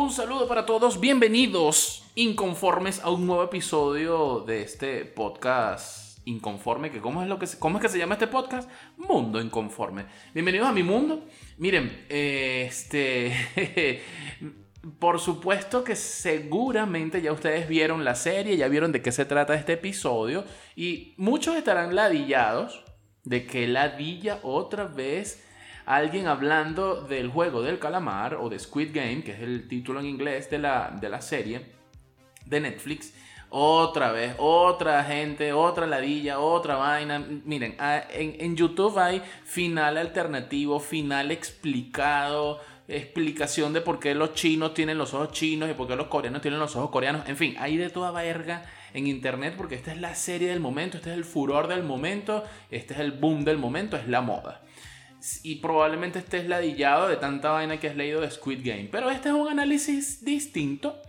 Un 0.00 0.10
saludo 0.10 0.48
para 0.48 0.64
todos, 0.64 0.98
bienvenidos 0.98 2.10
inconformes 2.14 3.00
a 3.00 3.10
un 3.10 3.26
nuevo 3.26 3.44
episodio 3.44 4.42
de 4.46 4.62
este 4.62 5.04
podcast 5.04 6.18
inconforme, 6.24 6.90
que 6.90 7.02
cómo 7.02 7.20
es 7.22 7.28
lo 7.28 7.38
que 7.38 7.46
cómo 7.58 7.76
es 7.76 7.82
que 7.82 7.90
se 7.90 7.98
llama 7.98 8.14
este 8.14 8.26
podcast? 8.26 8.70
Mundo 8.96 9.42
inconforme. 9.42 10.06
Bienvenidos 10.32 10.68
a 10.68 10.72
mi 10.72 10.82
mundo. 10.82 11.26
Miren, 11.58 12.06
este 12.08 13.36
por 14.98 15.20
supuesto 15.20 15.84
que 15.84 15.94
seguramente 15.94 17.20
ya 17.20 17.32
ustedes 17.32 17.68
vieron 17.68 18.02
la 18.02 18.14
serie, 18.14 18.56
ya 18.56 18.68
vieron 18.68 18.92
de 18.92 19.02
qué 19.02 19.12
se 19.12 19.26
trata 19.26 19.54
este 19.54 19.74
episodio 19.74 20.46
y 20.74 21.12
muchos 21.18 21.56
estarán 21.56 21.94
ladillados 21.94 22.82
de 23.24 23.46
que 23.46 23.68
ladilla 23.68 24.40
otra 24.44 24.86
vez 24.86 25.44
alguien 25.90 26.28
hablando 26.28 27.02
del 27.02 27.28
juego 27.28 27.62
del 27.62 27.80
calamar 27.80 28.36
o 28.36 28.48
de 28.48 28.60
Squid 28.60 28.94
Game, 28.94 29.24
que 29.24 29.32
es 29.32 29.40
el 29.40 29.66
título 29.66 29.98
en 29.98 30.06
inglés 30.06 30.48
de 30.48 30.58
la, 30.58 30.96
de 31.00 31.08
la 31.08 31.20
serie 31.20 31.72
de 32.46 32.60
Netflix. 32.60 33.12
Otra 33.48 34.12
vez, 34.12 34.36
otra 34.38 35.02
gente, 35.02 35.52
otra 35.52 35.88
ladilla, 35.88 36.38
otra 36.38 36.76
vaina. 36.76 37.18
Miren, 37.44 37.76
en, 38.10 38.36
en 38.38 38.56
YouTube 38.56 38.96
hay 39.00 39.20
final 39.44 39.98
alternativo, 39.98 40.78
final 40.78 41.32
explicado, 41.32 42.60
explicación 42.86 43.72
de 43.72 43.80
por 43.80 43.98
qué 43.98 44.14
los 44.14 44.34
chinos 44.34 44.74
tienen 44.74 44.96
los 44.96 45.12
ojos 45.12 45.32
chinos 45.32 45.68
y 45.68 45.74
por 45.74 45.88
qué 45.88 45.96
los 45.96 46.06
coreanos 46.06 46.40
tienen 46.40 46.60
los 46.60 46.76
ojos 46.76 46.90
coreanos. 46.90 47.28
En 47.28 47.36
fin, 47.36 47.56
hay 47.58 47.76
de 47.76 47.90
toda 47.90 48.12
verga 48.12 48.64
en 48.94 49.08
internet 49.08 49.54
porque 49.56 49.74
esta 49.74 49.90
es 49.90 50.00
la 50.00 50.14
serie 50.14 50.50
del 50.50 50.60
momento, 50.60 50.98
este 50.98 51.10
es 51.10 51.16
el 51.16 51.24
furor 51.24 51.66
del 51.66 51.82
momento, 51.82 52.44
este 52.70 52.94
es 52.94 53.00
el 53.00 53.10
boom 53.10 53.44
del 53.44 53.58
momento, 53.58 53.96
es 53.96 54.06
la 54.06 54.20
moda 54.20 54.60
y 55.42 55.56
probablemente 55.56 56.18
estés 56.18 56.48
ladillado 56.48 57.08
de 57.08 57.16
tanta 57.16 57.50
vaina 57.50 57.78
que 57.78 57.88
has 57.88 57.96
leído 57.96 58.20
de 58.20 58.30
Squid 58.30 58.60
Game. 58.64 58.88
Pero 58.90 59.10
este 59.10 59.28
es 59.28 59.34
un 59.34 59.48
análisis 59.48 60.24
distinto. 60.24 61.00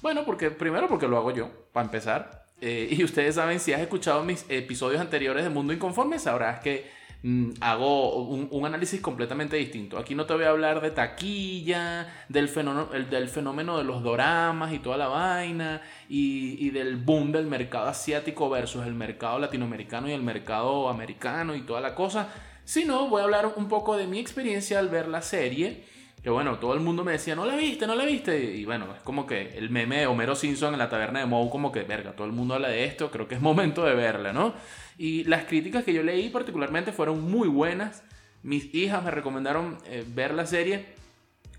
Bueno, 0.00 0.24
porque 0.24 0.50
primero 0.50 0.88
porque 0.88 1.06
lo 1.06 1.16
hago 1.16 1.30
yo, 1.30 1.50
para 1.72 1.86
empezar. 1.86 2.46
Eh, 2.60 2.88
y 2.90 3.04
ustedes 3.04 3.36
saben, 3.36 3.60
si 3.60 3.72
has 3.72 3.80
escuchado 3.80 4.22
mis 4.24 4.44
episodios 4.48 5.00
anteriores 5.00 5.44
de 5.44 5.50
Mundo 5.50 5.72
Inconforme, 5.72 6.18
sabrás 6.18 6.60
que 6.60 6.90
mm, 7.22 7.50
hago 7.60 8.24
un, 8.24 8.66
análisis 8.66 9.00
completamente 9.00 9.56
distinto. 9.56 9.98
Aquí 9.98 10.14
no 10.14 10.26
te 10.26 10.34
voy 10.34 10.44
a 10.44 10.50
hablar 10.50 10.80
de 10.80 10.90
taquilla, 10.90 12.24
del 12.28 12.48
fenómeno, 12.48 12.86
del 12.86 13.28
fenómeno 13.28 13.78
de 13.78 13.84
los 13.84 14.02
doramas 14.02 14.72
y 14.72 14.80
toda 14.80 14.96
la 14.96 15.08
vaina, 15.08 15.82
y, 16.08 16.66
y 16.66 16.70
del 16.70 16.96
boom 16.96 17.32
del 17.32 17.46
mercado 17.46 17.86
asiático 17.86 18.50
versus 18.50 18.86
el 18.86 18.94
mercado 18.94 19.38
latinoamericano 19.38 20.08
y 20.08 20.12
el 20.12 20.22
mercado 20.22 20.88
americano 20.88 21.54
y 21.54 21.62
toda 21.62 21.80
la 21.80 21.94
cosa 21.94 22.28
sino 22.64 23.08
voy 23.08 23.20
a 23.20 23.24
hablar 23.24 23.54
un 23.56 23.68
poco 23.68 23.96
de 23.96 24.06
mi 24.06 24.18
experiencia 24.18 24.78
al 24.78 24.88
ver 24.88 25.08
la 25.08 25.22
serie. 25.22 25.84
Que 26.22 26.30
bueno, 26.30 26.58
todo 26.58 26.74
el 26.74 26.80
mundo 26.80 27.02
me 27.02 27.12
decía, 27.12 27.34
no 27.34 27.44
la 27.44 27.56
viste, 27.56 27.86
no 27.86 27.96
la 27.96 28.04
viste. 28.04 28.38
Y 28.54 28.64
bueno, 28.64 28.94
es 28.94 29.02
como 29.02 29.26
que 29.26 29.58
el 29.58 29.70
meme 29.70 29.98
de 29.98 30.06
Homero 30.06 30.36
Simpson 30.36 30.72
en 30.72 30.78
la 30.78 30.88
taberna 30.88 31.18
de 31.18 31.26
Moe, 31.26 31.50
como 31.50 31.72
que, 31.72 31.82
verga, 31.82 32.12
todo 32.12 32.26
el 32.26 32.32
mundo 32.32 32.54
habla 32.54 32.68
de 32.68 32.84
esto, 32.84 33.10
creo 33.10 33.26
que 33.26 33.34
es 33.34 33.40
momento 33.42 33.84
de 33.84 33.94
verla, 33.94 34.32
¿no? 34.32 34.54
Y 34.98 35.24
las 35.24 35.44
críticas 35.44 35.84
que 35.84 35.92
yo 35.92 36.02
leí 36.02 36.28
particularmente 36.30 36.92
fueron 36.92 37.28
muy 37.28 37.48
buenas. 37.48 38.04
Mis 38.44 38.72
hijas 38.74 39.02
me 39.02 39.10
recomendaron 39.10 39.78
eh, 39.86 40.04
ver 40.06 40.34
la 40.34 40.46
serie. 40.46 40.86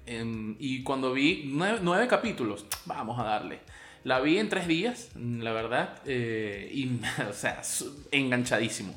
Em, 0.05 0.55
y 0.59 0.83
cuando 0.83 1.11
vi 1.11 1.49
nueve, 1.53 2.07
capítulos, 2.07 2.65
vamos 2.85 3.19
a 3.19 3.23
darle. 3.23 3.59
La 4.05 4.21
vi 4.21 4.37
en 4.37 4.49
tres 4.49 4.67
días, 4.67 5.11
la 5.15 5.51
verdad. 5.51 5.99
Eh, 6.05 6.69
y, 6.73 6.99
o 7.29 7.33
sea, 7.33 7.61
enganchadísimo 8.11 8.93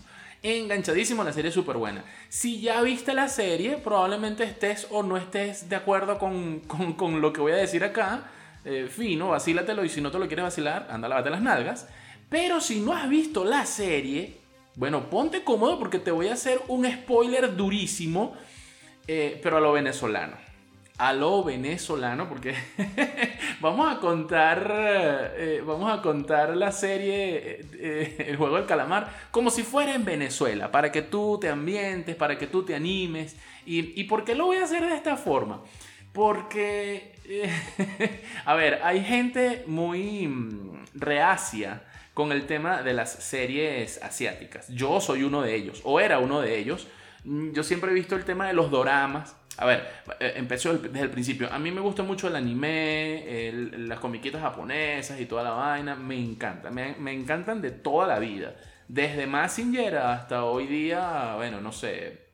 enganchadísimo, 0.46 1.24
la 1.24 1.32
serie 1.32 1.48
es 1.48 1.54
súper 1.54 1.76
buena. 1.76 2.04
Si 2.28 2.60
ya 2.60 2.80
viste 2.82 3.14
la 3.14 3.28
serie, 3.28 3.76
probablemente 3.76 4.44
estés 4.44 4.86
o 4.90 5.02
no 5.02 5.16
estés 5.16 5.68
de 5.68 5.76
acuerdo 5.76 6.18
con, 6.18 6.62
lo 7.20 7.32
que 7.32 7.40
voy 7.40 7.52
a 7.52 7.56
decir 7.56 7.84
acá. 7.84 8.30
Eh, 8.64 8.88
fino, 8.90 9.28
vacílatelo 9.28 9.84
y 9.84 9.88
si 9.88 10.00
no 10.00 10.10
te 10.10 10.18
lo 10.18 10.26
quieres 10.26 10.44
vacilar, 10.44 10.88
anda, 10.90 11.08
lávate 11.08 11.30
las 11.30 11.42
nalgas. 11.42 11.88
Pero 12.28 12.60
si 12.60 12.80
no 12.80 12.92
has 12.92 13.08
visto 13.08 13.44
la 13.44 13.64
serie, 13.66 14.38
bueno, 14.74 15.08
ponte 15.08 15.44
cómodo 15.44 15.78
porque 15.78 15.98
te 15.98 16.10
voy 16.10 16.28
a 16.28 16.34
hacer 16.34 16.60
un 16.68 16.90
spoiler 16.90 17.54
durísimo, 17.54 18.34
eh, 19.06 19.38
pero 19.42 19.58
a 19.58 19.60
lo 19.60 19.72
venezolano 19.72 20.45
a 20.98 21.12
lo 21.12 21.44
venezolano, 21.44 22.28
porque 22.28 22.54
vamos 23.60 23.94
a 23.94 24.00
contar, 24.00 24.72
eh, 25.36 25.62
vamos 25.64 25.92
a 25.92 26.00
contar 26.00 26.56
la 26.56 26.72
serie 26.72 27.60
eh, 27.74 28.24
El 28.28 28.36
juego 28.36 28.56
del 28.56 28.66
calamar 28.66 29.28
como 29.30 29.50
si 29.50 29.62
fuera 29.62 29.94
en 29.94 30.04
Venezuela, 30.04 30.70
para 30.70 30.90
que 30.90 31.02
tú 31.02 31.38
te 31.40 31.48
ambientes, 31.50 32.16
para 32.16 32.38
que 32.38 32.46
tú 32.46 32.64
te 32.64 32.74
animes. 32.74 33.36
¿Y, 33.66 34.04
por 34.04 34.24
qué 34.24 34.36
lo 34.36 34.46
voy 34.46 34.58
a 34.58 34.64
hacer 34.64 34.86
de 34.86 34.94
esta 34.94 35.16
forma? 35.16 35.60
Porque, 36.12 37.14
eh, 37.24 38.20
a 38.44 38.54
ver, 38.54 38.80
hay 38.84 39.04
gente 39.04 39.64
muy 39.66 40.28
mm, 40.28 40.84
reacia 40.94 41.82
con 42.14 42.32
el 42.32 42.46
tema 42.46 42.82
de 42.82 42.94
las 42.94 43.12
series 43.12 44.02
asiáticas. 44.02 44.68
Yo 44.68 45.00
soy 45.00 45.24
uno 45.24 45.42
de 45.42 45.56
ellos, 45.56 45.80
o 45.84 46.00
era 46.00 46.20
uno 46.20 46.40
de 46.40 46.58
ellos. 46.58 46.86
Mm, 47.24 47.52
yo 47.52 47.64
siempre 47.64 47.90
he 47.90 47.94
visto 47.94 48.14
el 48.14 48.24
tema 48.24 48.46
de 48.46 48.54
los 48.54 48.70
doramas 48.70 49.34
a 49.58 49.64
ver, 49.64 49.88
eh, 50.20 50.34
empezó 50.36 50.76
desde 50.76 51.00
el 51.00 51.10
principio. 51.10 51.52
A 51.52 51.58
mí 51.58 51.70
me 51.70 51.80
gusta 51.80 52.02
mucho 52.02 52.28
el 52.28 52.36
anime, 52.36 53.50
las 53.78 53.98
comiquitas 53.98 54.40
japonesas 54.42 55.18
y 55.20 55.26
toda 55.26 55.42
la 55.44 55.50
vaina. 55.50 55.94
Me 55.94 56.18
encanta. 56.18 56.70
Me, 56.70 57.12
encantan 57.12 57.62
de 57.62 57.70
toda 57.70 58.06
la 58.06 58.18
vida. 58.18 58.54
Desde 58.88 59.26
Massinger 59.26 59.96
hasta 59.96 60.44
hoy 60.44 60.66
día, 60.66 61.34
bueno, 61.36 61.60
no 61.60 61.72
sé. 61.72 62.26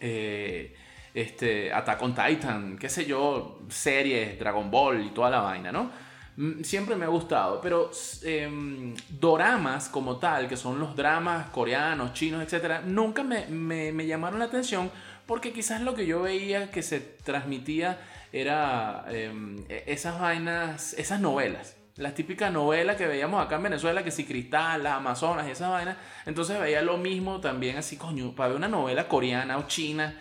Eh, 0.00 0.74
este, 1.12 1.72
Attack 1.72 2.02
on 2.02 2.14
Titan, 2.14 2.76
qué 2.78 2.88
sé 2.88 3.04
yo, 3.06 3.60
series, 3.68 4.38
Dragon 4.38 4.70
Ball 4.70 5.04
y 5.04 5.10
toda 5.10 5.30
la 5.30 5.40
vaina, 5.40 5.70
¿no? 5.70 5.90
Mm, 6.36 6.62
siempre 6.62 6.96
me 6.96 7.04
ha 7.04 7.08
gustado, 7.08 7.60
pero 7.60 7.90
em, 8.22 8.94
doramas 9.08 9.88
como 9.88 10.16
tal, 10.16 10.48
que 10.48 10.56
son 10.56 10.80
los 10.80 10.96
dramas 10.96 11.50
coreanos, 11.50 12.12
chinos, 12.12 12.42
etc., 12.42 12.80
nunca 12.84 13.22
me, 13.22 13.46
me 13.46 14.06
llamaron 14.06 14.38
la 14.38 14.46
atención 14.46 14.90
porque 15.26 15.52
quizás 15.52 15.80
lo 15.80 15.94
que 15.94 16.06
yo 16.06 16.22
veía 16.22 16.70
que 16.70 16.82
se 16.82 17.00
transmitía 17.00 17.98
era 18.32 19.04
em, 19.08 19.64
e-, 19.68 19.84
esas 19.86 20.20
vainas, 20.20 20.94
esas 20.94 21.20
novelas. 21.20 21.76
Las 21.96 22.14
típicas 22.14 22.52
novelas 22.52 22.96
que 22.96 23.06
veíamos 23.06 23.44
acá 23.44 23.56
en 23.56 23.62
Venezuela, 23.62 24.02
que 24.02 24.10
si 24.10 24.24
Cristal, 24.24 24.82
las 24.82 24.94
Amazonas 24.94 25.46
y 25.46 25.52
esas 25.52 25.70
vainas. 25.70 25.96
Entonces 26.26 26.58
veía 26.58 26.82
lo 26.82 26.98
mismo 26.98 27.40
también 27.40 27.76
así, 27.76 27.96
coño, 27.96 28.34
para 28.34 28.48
ver 28.48 28.56
una 28.56 28.68
novela 28.68 29.06
coreana 29.06 29.58
o 29.58 29.66
china 29.68 30.20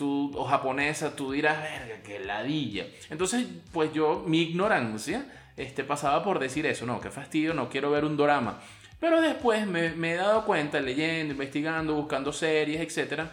o 0.00 0.44
japonesa, 0.44 1.14
tú 1.14 1.32
dirás, 1.32 1.62
verga, 1.62 2.02
qué 2.02 2.18
ladilla. 2.18 2.86
Entonces, 3.10 3.46
pues 3.72 3.92
yo, 3.92 4.24
mi 4.26 4.42
ignorancia, 4.42 5.24
este, 5.56 5.84
pasaba 5.84 6.22
por 6.22 6.38
decir 6.38 6.66
eso, 6.66 6.86
no, 6.86 7.00
qué 7.00 7.10
fastidio, 7.10 7.54
no 7.54 7.68
quiero 7.68 7.90
ver 7.90 8.04
un 8.04 8.16
drama. 8.16 8.60
Pero 9.00 9.20
después 9.20 9.66
me, 9.66 10.12
he 10.12 10.16
dado 10.16 10.44
cuenta, 10.44 10.80
leyendo, 10.80 11.32
investigando, 11.32 11.94
buscando 11.94 12.32
series, 12.32 12.80
etcétera 12.80 13.30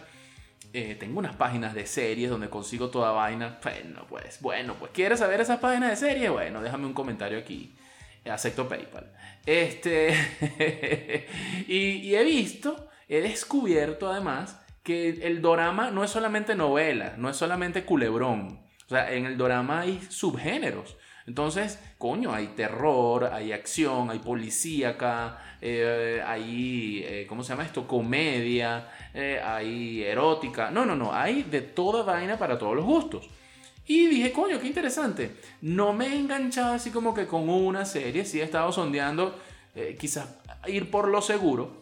eh, 0.74 0.96
tengo 0.98 1.18
unas 1.18 1.36
páginas 1.36 1.74
de 1.74 1.86
series 1.86 2.30
donde 2.30 2.48
consigo 2.48 2.88
toda 2.88 3.12
vaina. 3.12 3.58
Bueno, 3.62 4.06
pues, 4.08 4.40
bueno, 4.40 4.74
pues, 4.78 4.90
¿quieres 4.92 5.18
saber 5.18 5.40
esas 5.40 5.58
páginas 5.58 5.90
de 5.90 5.96
series? 5.96 6.30
Bueno, 6.30 6.62
déjame 6.62 6.86
un 6.86 6.94
comentario 6.94 7.38
aquí. 7.38 7.74
Acepto 8.24 8.68
PayPal. 8.68 9.12
Este. 9.44 10.14
y, 11.68 12.14
he 12.14 12.24
visto, 12.24 12.88
he 13.08 13.20
descubierto 13.20 14.10
además 14.10 14.58
que 14.82 15.10
el 15.26 15.42
dorama 15.42 15.90
no 15.90 16.04
es 16.04 16.10
solamente 16.10 16.54
novela, 16.54 17.14
no 17.18 17.28
es 17.28 17.36
solamente 17.36 17.84
culebrón. 17.84 18.62
O 18.86 18.88
sea, 18.88 19.12
en 19.12 19.26
el 19.26 19.36
dorama 19.36 19.80
hay 19.80 20.00
subgéneros. 20.08 20.96
Entonces, 21.26 21.78
coño, 21.98 22.32
hay 22.32 22.48
terror, 22.48 23.30
hay 23.32 23.52
acción, 23.52 24.10
hay 24.10 24.18
policíaca, 24.18 25.38
eh, 25.60 26.20
hay, 26.26 27.04
eh, 27.06 27.26
¿cómo 27.28 27.44
se 27.44 27.50
llama 27.50 27.64
esto? 27.64 27.86
Comedia, 27.86 28.88
eh, 29.14 29.40
hay 29.44 30.02
erótica. 30.02 30.70
No, 30.70 30.84
no, 30.84 30.96
no, 30.96 31.12
hay 31.12 31.44
de 31.44 31.60
toda 31.60 32.02
vaina 32.02 32.38
para 32.38 32.58
todos 32.58 32.74
los 32.74 32.84
gustos. 32.84 33.28
Y 33.86 34.06
dije, 34.06 34.32
coño, 34.32 34.60
qué 34.60 34.66
interesante. 34.66 35.36
No 35.60 35.92
me 35.92 36.06
he 36.06 36.18
enganchado 36.18 36.74
así 36.74 36.90
como 36.90 37.14
que 37.14 37.26
con 37.26 37.48
una 37.48 37.84
serie, 37.84 38.24
sí 38.24 38.40
he 38.40 38.44
estado 38.44 38.72
sondeando, 38.72 39.38
quizás 39.98 40.38
ir 40.68 40.90
por 40.90 41.08
lo 41.08 41.20
seguro, 41.20 41.81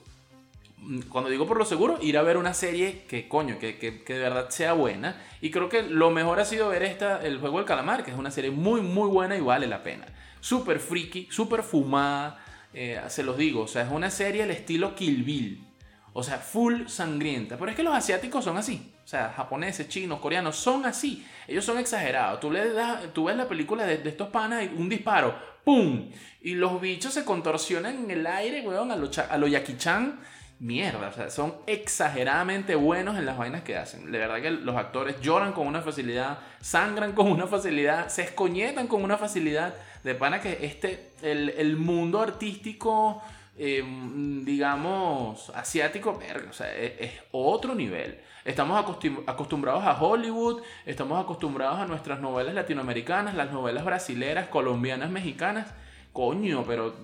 cuando 1.09 1.31
digo 1.31 1.47
por 1.47 1.59
lo 1.59 1.65
seguro, 1.65 1.99
ir 2.01 2.17
a 2.17 2.23
ver 2.23 2.37
una 2.37 2.55
serie 2.55 3.05
que, 3.09 3.29
coño, 3.29 3.59
que, 3.59 3.79
que, 3.79 4.03
que, 4.03 4.15
de 4.15 4.21
verdad 4.21 4.49
sea 4.51 4.73
buena. 4.73 5.21
Y 5.41 5.51
creo 5.51 5.69
que 5.69 5.83
lo 5.83 6.11
mejor 6.11 6.41
ha 6.41 6.45
sido 6.45 6.69
ver 6.69 6.83
esta, 6.83 7.21
El 7.23 7.39
Juego 7.39 7.59
del 7.59 7.67
Calamar, 7.67 8.05
que 8.05 8.11
es 8.11 8.17
una 8.17 8.31
serie 8.31 8.51
muy, 8.51 8.81
muy 8.81 9.09
buena 9.09 9.37
y 9.37 9.41
vale 9.41 9.67
la 9.67 9.83
pena. 9.83 10.07
Súper 10.41 10.81
freaky, 10.81 11.29
súper 11.31 11.63
fumada, 11.63 12.43
eh, 12.73 13.01
se 13.09 13.23
los 13.23 13.37
digo. 13.37 13.63
O 13.63 13.69
sea, 13.69 13.83
es 13.83 13.91
una 13.91 14.11
serie 14.11 14.43
al 14.43 14.51
estilo 14.51 14.95
Kill 14.95 15.23
Bill. 15.23 15.67
O 16.13 16.23
sea, 16.23 16.39
full 16.39 16.87
sangrienta. 16.87 17.57
Pero 17.57 17.71
es 17.71 17.77
que 17.77 17.83
los 17.83 17.95
asiáticos 17.95 18.45
son 18.45 18.57
así. 18.57 18.93
O 19.05 19.09
sea, 19.09 19.33
japoneses, 19.37 19.89
chinos, 19.89 20.21
coreanos, 20.21 20.57
son 20.57 20.85
así. 20.87 21.27
Ellos 21.47 21.65
son 21.65 21.79
exagerados. 21.79 22.41
Tú, 22.41 22.51
le 22.51 22.73
das, 22.73 23.13
tú 23.13 23.25
ves 23.25 23.37
la 23.37 23.49
película 23.49 23.85
de, 23.85 24.09
estos 24.09 24.29
panas 24.29 24.65
y 24.65 24.81
un 24.81 24.89
disparo, 24.89 25.37
¡pum! 25.65 26.11
Y 26.41 26.55
los 26.55 26.81
bichos 26.81 27.13
se 27.13 27.25
contorsionan 27.25 28.05
en 28.05 28.11
el 28.11 28.27
aire, 28.27 28.67
weón, 28.67 28.91
a 28.91 28.97
lo, 28.97 29.11
a 29.29 29.37
lo 29.37 29.49
Chan. 29.79 30.21
Mierda, 30.61 31.09
o 31.09 31.13
sea, 31.13 31.31
son 31.31 31.55
exageradamente 31.67 32.75
buenos 32.75 33.19
en 33.19 33.27
las 33.27 33.37
vainas 33.37 33.63
que 33.63 33.77
hacen. 33.77 34.13
De 34.13 34.19
verdad 34.19 34.41
que 34.41 34.51
los 34.51 34.77
actores 34.77 35.21
lloran 35.21 35.53
con 35.53 35.67
una 35.67 35.81
facilidad, 35.81 36.39
sangran 36.61 37.13
con 37.13 37.33
una 37.33 37.47
facilidad, 37.47 38.09
se 38.09 38.23
escoñetan 38.23 38.87
con 38.87 39.03
una 39.03 39.17
facilidad. 39.17 39.75
De 40.05 40.15
pana 40.15 40.41
que 40.41 40.59
este, 40.63 41.11
el, 41.23 41.51
el 41.51 41.77
mundo 41.77 42.21
artístico 42.21 43.23
Em, 43.63 44.43
digamos, 44.43 45.51
asiático, 45.51 46.13
o 46.13 46.23
es, 46.23 46.63
es, 46.99 47.13
otro 47.31 47.75
nivel. 47.75 48.19
Estamos 48.43 48.83
acostumbrados 49.27 49.85
a 49.85 50.01
Hollywood, 50.01 50.63
estamos 50.87 51.23
acostumbrados 51.23 51.79
a 51.79 51.85
nuestras 51.85 52.21
novelas 52.21 52.55
latinoamericanas, 52.55 53.35
las 53.35 53.53
novelas 53.53 53.85
brasileras, 53.85 54.49
colombianas, 54.49 55.11
mexicanas. 55.11 55.67
Coño, 56.13 56.65
pero 56.67 56.95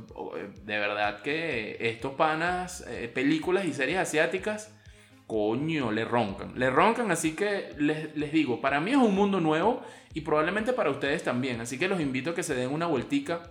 de 0.65 0.79
verdad 0.79 1.23
que 1.23 1.77
estos 1.81 2.15
panas, 2.15 2.85
eh, 2.89 3.09
películas 3.13 3.65
y 3.65 3.73
series 3.73 3.99
asiáticas, 3.99 4.75
coño, 5.27 5.93
le 5.93 6.05
roncan. 6.05 6.59
Le 6.59 6.71
roncan, 6.71 7.11
así 7.11 7.35
que 7.35 7.71
les, 7.79 8.17
les, 8.17 8.33
digo, 8.33 8.61
para 8.61 8.81
mí 8.81 8.91
es 8.91 8.97
un 8.97 9.15
mundo 9.15 9.41
nuevo 9.41 9.83
y 10.13 10.23
probablemente 10.23 10.73
para 10.73 10.91
ustedes 10.91 11.23
también. 11.23 11.61
Así 11.61 11.79
que 11.79 11.89
los 11.89 12.01
invito 12.01 12.31
a 12.31 12.35
que 12.35 12.43
se 12.43 12.55
den 12.55 12.73
una 12.73 12.87
vueltica 12.87 13.51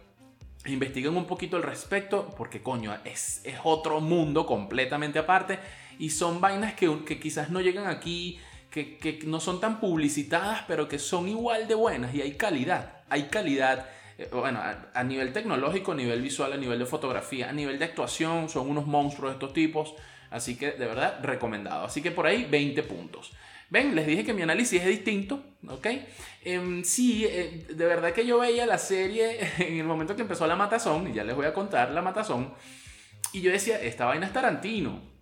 investiguen 0.66 1.16
un 1.16 1.26
poquito 1.26 1.58
al 1.58 1.64
respecto, 1.64 2.34
porque 2.38 2.62
coño, 2.62 2.96
es, 3.06 3.42
es 3.44 3.58
otro 3.64 4.02
mundo 4.02 4.46
completamente 4.46 5.20
aparte 5.20 5.60
y 6.00 6.10
son 6.10 6.42
vainas 6.42 6.74
que, 6.74 7.04
que 7.06 7.20
quizás 7.20 7.50
no 7.50 7.62
llegan 7.62 7.88
aquí, 7.88 8.40
que, 8.70 8.98
que, 8.98 9.20
no 9.26 9.40
son 9.40 9.60
tan 9.60 9.80
publicitadas, 9.80 10.64
pero 10.68 10.88
que 10.88 11.00
son 11.00 11.30
igual 11.30 11.68
de 11.68 11.76
buenas 11.76 12.14
y 12.14 12.22
hay 12.22 12.34
calidad, 12.34 13.04
hay 13.10 13.24
calidad. 13.24 13.88
Eh, 14.18 14.30
bueno, 14.32 14.62
a, 14.94 15.04
nivel 15.04 15.34
tecnológico, 15.34 15.92
a 15.92 15.96
nivel 15.96 16.22
visual, 16.22 16.54
a 16.54 16.58
nivel 16.58 16.80
de 16.80 16.86
fotografía, 16.86 17.50
a 17.50 17.54
nivel 17.54 17.80
de 17.80 17.86
actuación, 17.86 18.50
son 18.50 18.70
unos 18.70 18.86
monstruos 18.88 19.34
estos 19.34 19.54
tipos. 19.54 19.94
Así 20.32 20.58
que 20.58 20.72
de 20.72 20.86
verdad 20.86 21.20
recomendado. 21.22 21.86
Así 21.86 22.02
que 22.02 22.12
por 22.12 22.26
ahí 22.26 22.46
20 22.50 22.84
puntos. 22.84 23.32
Ven, 23.70 23.96
les 23.96 24.06
dije 24.06 24.24
que 24.24 24.34
mi 24.34 24.44
análisis 24.44 24.82
es 24.82 24.88
distinto, 24.88 25.44
¿ok? 25.68 25.88
Em, 26.44 26.84
sí, 26.84 27.26
eh, 27.26 27.66
de 27.68 27.86
verdad 27.86 28.14
que 28.14 28.26
yo 28.26 28.40
veía 28.40 28.66
la 28.66 28.78
serie 28.78 29.40
en 29.58 29.80
el 29.80 29.86
momento 29.86 30.16
que 30.16 30.22
empezó 30.22 30.46
la 30.46 30.56
matazón, 30.56 31.10
y 31.10 31.14
ya 31.14 31.24
les 31.24 31.36
voy 31.36 31.48
a 31.48 31.54
contar 31.54 31.92
la 31.92 32.02
matazón, 32.02 32.54
y 33.34 33.42
yo 33.42 33.52
decía, 33.52 33.82
esta 33.82 34.06
vaina 34.06 34.28
es 34.28 34.34
Tarantino 34.34 35.15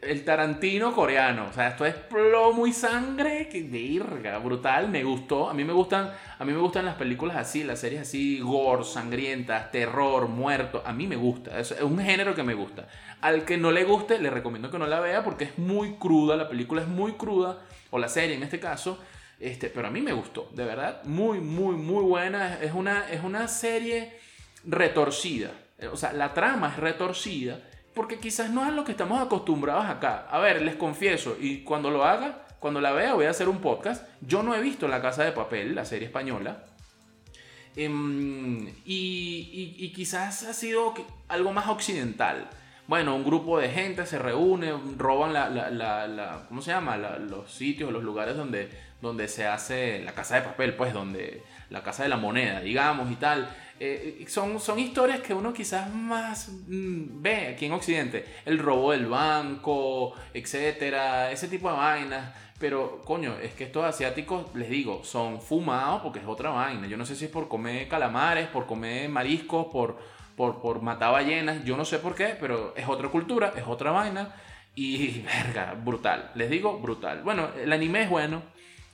el 0.00 0.24
Tarantino 0.24 0.94
coreano. 0.94 1.48
O 1.50 1.52
sea, 1.52 1.68
esto 1.68 1.84
es 1.84 1.94
plomo 1.94 2.66
y 2.66 2.72
sangre. 2.72 3.48
Que 3.48 3.62
verga, 3.62 4.38
brutal. 4.38 4.88
Me 4.88 5.04
gustó. 5.04 5.50
A 5.50 5.54
mí 5.54 5.64
me 5.64 5.72
gustan, 5.72 6.10
a 6.38 6.44
mí 6.44 6.52
me 6.52 6.58
gustan 6.58 6.86
las 6.86 6.94
películas 6.94 7.36
así, 7.36 7.64
las 7.64 7.80
series 7.80 8.02
así, 8.02 8.40
gore, 8.40 8.84
sangrientas, 8.84 9.70
terror, 9.70 10.28
muerto. 10.28 10.82
A 10.86 10.92
mí 10.92 11.06
me 11.06 11.16
gusta. 11.16 11.58
Es, 11.58 11.72
un 11.82 11.98
género 11.98 12.34
que 12.34 12.42
me 12.42 12.54
gusta. 12.54 12.88
Al 13.20 13.44
que 13.44 13.58
no 13.58 13.70
le 13.70 13.84
guste, 13.84 14.18
le 14.18 14.30
recomiendo 14.30 14.70
que 14.70 14.78
no 14.78 14.86
la 14.86 15.00
vea 15.00 15.22
porque 15.22 15.44
es 15.44 15.58
muy 15.58 15.96
cruda. 15.96 16.36
La 16.36 16.48
película 16.48 16.82
es 16.82 16.88
muy 16.88 17.12
cruda. 17.12 17.58
O 17.90 17.98
la 17.98 18.08
serie 18.08 18.36
en 18.36 18.42
este 18.42 18.60
caso. 18.60 18.98
Este, 19.38 19.68
pero 19.68 19.88
a 19.88 19.90
mí 19.90 20.00
me 20.00 20.12
gustó. 20.12 20.50
De 20.54 20.64
verdad. 20.64 21.02
Muy, 21.04 21.40
muy, 21.40 21.76
muy 21.76 22.04
buena. 22.04 22.58
Es 22.62 22.72
una, 22.72 23.08
es 23.10 23.22
una 23.22 23.48
serie 23.48 24.18
retorcida. 24.64 25.50
O 25.92 25.96
sea, 25.96 26.12
la 26.12 26.32
trama 26.32 26.70
es 26.70 26.76
retorcida 26.76 27.60
porque 27.98 28.20
quizás 28.20 28.48
no 28.50 28.64
es 28.64 28.72
lo 28.72 28.84
que 28.84 28.92
estamos 28.92 29.20
acostumbrados 29.20 29.86
acá. 29.86 30.28
A 30.30 30.38
ver, 30.38 30.62
les 30.62 30.76
confieso, 30.76 31.36
y 31.40 31.64
cuando 31.64 31.90
lo 31.90 32.04
haga, 32.04 32.46
cuando 32.60 32.80
la 32.80 32.92
vea, 32.92 33.14
voy 33.14 33.26
a 33.26 33.30
hacer 33.30 33.48
un 33.48 33.58
podcast. 33.58 34.06
Yo 34.20 34.44
no 34.44 34.54
he 34.54 34.60
visto 34.60 34.86
La 34.86 35.02
Casa 35.02 35.24
de 35.24 35.32
Papel, 35.32 35.74
la 35.74 35.84
serie 35.84 36.06
española. 36.06 36.62
Em, 37.74 38.72
y, 38.84 39.92
quizás 39.96 40.44
ha 40.44 40.52
sido 40.52 40.94
algo 41.26 41.52
más 41.52 41.66
occidental. 41.66 42.48
Bueno, 42.88 43.14
un 43.14 43.22
grupo 43.22 43.58
de 43.58 43.68
gente 43.68 44.06
se 44.06 44.18
reúne, 44.18 44.72
roban 44.96 45.34
la, 45.34 45.50
la, 45.50 46.46
¿cómo 46.48 46.62
se 46.62 46.70
llama? 46.70 46.96
los 46.96 47.52
sitios, 47.52 47.92
los 47.92 48.02
lugares 48.02 48.34
donde, 48.34 48.70
donde 49.02 49.28
se 49.28 49.46
hace 49.46 50.02
la 50.02 50.12
casa 50.12 50.36
de 50.36 50.40
papel, 50.40 50.74
pues, 50.74 50.94
donde 50.94 51.42
la 51.68 51.82
casa 51.82 52.04
de 52.04 52.08
la 52.08 52.16
moneda, 52.16 52.60
digamos, 52.60 53.12
y 53.12 53.16
tal. 53.16 53.54
Eh, 53.78 54.24
son, 54.26 54.58
son 54.58 54.78
historias 54.78 55.20
que 55.20 55.34
uno 55.34 55.52
quizás 55.52 55.92
más 55.92 56.48
mm, 56.66 57.20
ve 57.20 57.48
aquí 57.48 57.66
en 57.66 57.72
Occidente. 57.72 58.24
El 58.46 58.58
robo 58.58 58.92
del 58.92 59.04
banco, 59.04 60.14
etcétera, 60.32 61.30
ese 61.30 61.48
tipo 61.48 61.70
de 61.70 61.76
vainas. 61.76 62.34
Pero, 62.58 63.02
coño, 63.04 63.38
es 63.38 63.52
que 63.52 63.64
estos 63.64 63.84
asiáticos, 63.84 64.46
les 64.54 64.70
digo, 64.70 65.04
son 65.04 65.42
fumados 65.42 66.00
porque 66.00 66.20
es 66.20 66.26
otra 66.26 66.48
vaina. 66.50 66.86
Yo 66.86 66.96
no 66.96 67.04
sé 67.04 67.16
si 67.16 67.26
es 67.26 67.30
por 67.30 67.48
comer 67.48 67.86
calamares, 67.86 68.48
por 68.48 68.64
comer 68.64 69.10
mariscos, 69.10 69.66
por, 69.66 69.98
por, 70.38 70.62
por 70.62 70.80
matar 70.80 71.12
ballenas. 71.12 71.62
Yo 71.64 71.76
no 71.76 71.84
sé 71.84 71.98
por 71.98 72.14
qué, 72.14 72.34
pero 72.40 72.72
es 72.74 72.88
otra 72.88 73.10
cultura, 73.10 73.52
es 73.54 73.64
otra 73.66 73.90
vaina. 73.90 74.34
Y, 74.74 75.20
verga, 75.44 75.74
brutal. 75.74 76.30
Les 76.34 76.48
digo, 76.48 76.78
brutal. 76.78 77.22
Bueno, 77.22 77.50
el 77.62 77.70
anime 77.70 78.04
es 78.04 78.08
bueno 78.08 78.42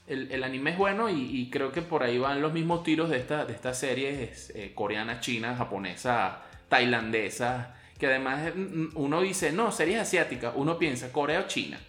el, 0.07 0.43
anime 0.43 0.71
es 0.71 0.77
bueno 0.77 1.09
y, 1.09 1.49
creo 1.49 1.71
que 1.71 1.81
por 1.81 2.03
ahí 2.03 2.17
van 2.17 2.41
los 2.41 2.53
mismos 2.53 2.83
tiros 2.83 3.09
de, 3.09 3.17
esta, 3.17 3.45
de 3.45 3.53
estas 3.53 3.79
series 3.79 4.51
eh, 4.55 4.71
coreana, 4.75 5.19
china, 5.19 5.55
japonesa, 5.55 6.41
tailandesa, 6.69 7.75
que 7.97 8.07
además 8.07 8.53
mm, 8.55 8.59
mm, 8.59 8.91
uno 8.95 9.21
dice, 9.21 9.51
no, 9.51 9.71
series 9.71 9.99
asiáticas, 9.99 10.53
uno 10.55 10.77
piensa 10.77 11.11
Corea 11.11 11.41
o 11.41 11.47
China 11.47 11.79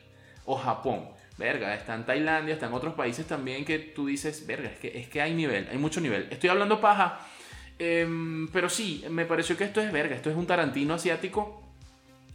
o 0.44 0.56
Japón. 0.56 1.08
Verga, 1.38 1.74
está 1.74 1.94
en 1.94 2.06
Tailandia, 2.06 2.54
está 2.54 2.64
en 2.64 2.72
otros 2.72 2.94
países 2.94 3.26
también 3.26 3.66
que 3.66 3.78
tú 3.78 4.06
dices, 4.06 4.46
verga, 4.46 4.70
es 4.70 4.78
que, 4.78 4.98
es 4.98 5.06
que 5.08 5.20
hay 5.20 5.34
nivel, 5.34 5.68
hay 5.70 5.76
mucho 5.76 6.00
nivel. 6.00 6.28
Estoy 6.30 6.48
hablando 6.48 6.80
paja, 6.80 7.20
em, 7.78 8.48
pero 8.48 8.68
sí, 8.68 9.04
me 9.10 9.26
pareció 9.26 9.56
que 9.56 9.64
esto 9.64 9.80
es 9.80 9.92
verga, 9.92 10.14
esto 10.16 10.30
es 10.30 10.36
un 10.36 10.46
Tarantino 10.46 10.94
asiático 10.94 11.62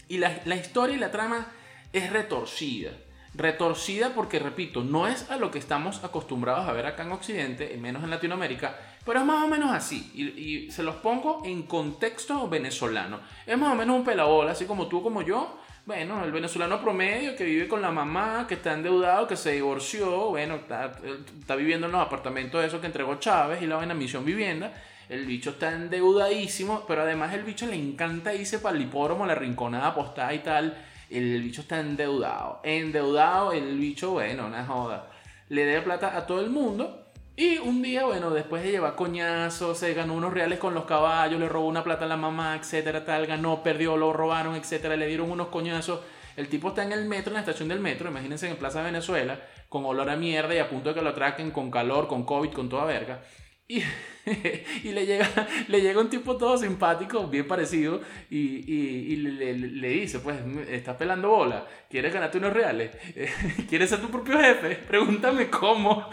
y 0.08 0.18
la, 0.18 0.42
la 0.46 0.56
historia 0.56 0.96
y 0.96 1.00
la 1.00 1.12
trama 1.12 1.48
es 1.94 2.12
retorcida 2.12 2.92
retorcida 3.34 4.14
porque, 4.14 4.40
repito, 4.40 4.84
no 4.84 5.08
es 5.08 5.30
a 5.30 5.38
lo 5.38 5.52
que 5.52 5.60
estamos 5.60 6.04
acostumbrados 6.04 6.68
a 6.68 6.74
ver 6.74 6.86
acá 6.86 7.04
en 7.04 7.12
Occidente, 7.12 7.78
menos 7.80 8.04
en 8.04 8.10
Latinoamérica, 8.10 8.76
pero 9.06 9.20
es 9.20 9.26
más 9.26 9.44
o 9.44 9.48
menos 9.48 9.72
así. 9.72 10.12
Y, 10.14 10.72
se 10.72 10.84
los 10.84 10.96
pongo 10.96 11.42
en 11.46 11.64
contexto 11.64 12.48
venezolano. 12.50 13.20
Es 13.46 13.58
más 13.58 13.72
o 13.72 13.76
menos 13.76 13.96
un 13.96 14.04
pelabola, 14.04 14.52
así 14.52 14.66
como 14.66 14.88
tú, 14.88 15.02
como 15.02 15.22
yo. 15.22 15.58
Bueno, 15.86 16.24
el 16.24 16.32
venezolano 16.32 16.80
promedio 16.80 17.36
que 17.36 17.44
vive 17.44 17.68
con 17.68 17.82
la 17.82 17.90
mamá, 17.90 18.46
que 18.48 18.54
está 18.54 18.74
endeudado, 18.74 19.28
que 19.28 19.36
se 19.36 19.54
divorció, 19.54 20.30
bueno, 20.30 20.56
está, 20.56 20.92
está 21.40 21.56
viviendo 21.56 21.88
en 21.88 21.94
los 21.94 22.02
apartamentos 22.02 22.64
esos 22.64 22.80
que 22.80 22.86
entregó 22.86 23.16
Chávez 23.16 23.62
y 23.62 23.68
la 23.68 23.78
vaina 23.78 23.94
Misión 23.94 24.24
Vivienda. 24.24 24.74
El 25.12 25.26
bicho 25.26 25.50
está 25.50 25.74
endeudadísimo, 25.74 26.86
pero 26.88 27.02
además 27.02 27.34
el 27.34 27.44
bicho 27.44 27.68
le 27.68 27.76
encanta 27.76 28.34
irse 28.34 28.60
para 28.60 28.78
el 28.78 28.84
hipódromo, 28.84 29.26
la 29.26 29.36
rinconada 29.36 29.88
apostada 29.88 30.34
y 30.34 30.40
tal 30.40 30.78
el 31.12 31.42
bicho 31.42 31.62
está 31.62 31.80
endeudado. 31.80 32.62
Endeudado, 32.64 33.52
el 33.52 33.78
bicho, 33.78 34.12
bueno, 34.12 34.48
una 34.48 34.66
joda. 34.66 35.10
Le 35.50 35.66
debe 35.66 35.82
plata 35.82 36.16
a 36.16 36.26
todo 36.26 36.40
el 36.40 36.50
mundo. 36.50 37.08
Y 37.36 37.58
un 37.58 37.82
día, 37.82 38.06
bueno, 38.06 38.30
después 38.30 38.64
de 38.64 38.72
llevar 38.72 38.96
coñazos, 38.96 39.78
se 39.78 39.94
ganó 39.94 40.14
unos 40.14 40.34
reales 40.34 40.60
con 40.60 40.74
los 40.74 40.86
caballos, 40.86 41.40
le 41.40 41.50
robó 41.50 41.68
una 41.68 41.84
plata 41.84 42.06
a 42.06 42.08
la 42.08 42.18
mamá, 42.18 42.56
etcétera, 42.56 43.04
tal, 43.04 43.26
ganó, 43.26 43.64
perdió, 43.64 43.98
lo 43.98 44.14
robaron, 44.14 44.56
etcétera, 44.56 44.96
le 44.96 45.08
dieron 45.08 45.30
unos 45.30 45.48
coñazos. 45.48 46.00
El 46.38 46.48
tipo 46.48 46.70
está 46.70 46.84
en 46.84 46.94
el 46.94 47.06
metro, 47.06 47.32
en 47.32 47.36
la 47.36 47.40
estación 47.42 47.68
del 47.68 47.80
metro, 47.80 48.10
imagínense 48.10 48.50
en 48.50 48.56
Plaza 48.56 48.82
Venezuela, 48.82 49.40
con 49.68 49.86
olor 49.86 50.10
a 50.10 50.16
mierda 50.16 50.56
y 50.56 50.60
a 50.60 50.70
punto 50.70 50.90
de 50.90 50.96
que 50.96 51.02
lo 51.02 51.10
atraquen 51.10 51.52
con 51.52 51.70
calor, 51.70 52.08
con 52.08 52.24
COVID, 52.24 52.52
con 52.52 52.70
toda 52.70 52.86
verga. 52.86 53.22
Y, 54.84 54.92
le, 54.92 55.06
llega, 55.06 55.28
le 55.68 55.82
llega 55.82 56.00
un 56.00 56.10
tipo 56.10 56.38
todo 56.38 56.56
simpático, 56.58 57.28
bien 57.28 57.48
parecido, 57.48 58.02
y, 58.30 59.16
le, 59.16 59.90
dice, 59.90 60.20
pues, 60.20 60.38
estás 60.70 60.96
pelando 60.96 61.30
bola, 61.30 61.66
¿quieres 61.90 62.14
ganarte 62.14 62.38
unos 62.38 62.54
reales? 62.54 62.92
¿Quieres 63.70 63.90
ser 63.90 64.00
tu 64.00 64.10
propio 64.10 64.40
jefe? 64.40 64.76
Pregúntame 64.76 65.50
cómo. 65.50 66.08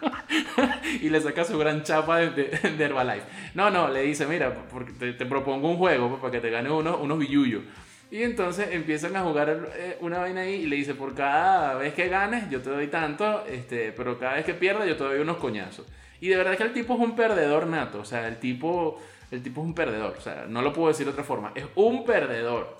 y 1.02 1.10
le 1.10 1.20
saca 1.20 1.44
su 1.44 1.58
gran 1.58 1.82
chapa 1.82 2.18
de, 2.20 2.58
Herbalife. 2.78 3.26
No, 3.54 3.70
no, 3.70 3.88
le 3.88 4.02
dice, 4.02 4.26
mira, 4.26 4.54
porque 4.70 5.12
te, 5.12 5.26
propongo 5.26 5.68
un 5.68 5.76
juego 5.76 6.08
pues, 6.08 6.20
para 6.20 6.32
que 6.32 6.40
te 6.40 6.50
gane 6.50 6.70
unos, 6.70 6.98
unos 6.98 7.18
billullos. 7.18 7.62
Y 8.10 8.22
entonces 8.22 8.68
empiezan 8.72 9.16
a 9.16 9.22
jugar 9.22 9.70
eh, 9.74 9.96
una 10.00 10.18
vaina 10.18 10.42
ahí 10.42 10.54
y 10.54 10.66
le 10.66 10.76
dice, 10.76 10.94
por 10.94 11.14
cada 11.14 11.74
vez 11.74 11.94
que 11.94 12.08
ganes 12.08 12.48
yo 12.50 12.60
te 12.60 12.70
doy 12.70 12.88
tanto, 12.88 13.44
este, 13.46 13.92
pero 13.92 14.18
cada 14.18 14.34
vez 14.34 14.44
que 14.44 14.54
pierdas 14.54 14.86
yo 14.86 14.96
te 14.96 15.04
doy 15.04 15.20
unos 15.20 15.36
coñazos. 15.38 15.86
Y 16.22 16.28
de 16.28 16.36
verdad 16.36 16.56
que 16.56 16.62
el 16.62 16.72
tipo 16.72 16.94
es 16.94 17.00
un 17.00 17.16
perdedor 17.16 17.66
nato. 17.66 17.98
O 17.98 18.04
sea, 18.04 18.28
el 18.28 18.38
tipo, 18.38 19.02
el 19.32 19.42
tipo 19.42 19.60
es 19.60 19.66
un 19.66 19.74
perdedor. 19.74 20.14
O 20.16 20.20
sea, 20.20 20.44
no 20.48 20.62
lo 20.62 20.72
puedo 20.72 20.86
decir 20.86 21.04
de 21.04 21.10
otra 21.10 21.24
forma. 21.24 21.50
Es 21.56 21.64
un 21.74 22.04
perdedor. 22.04 22.76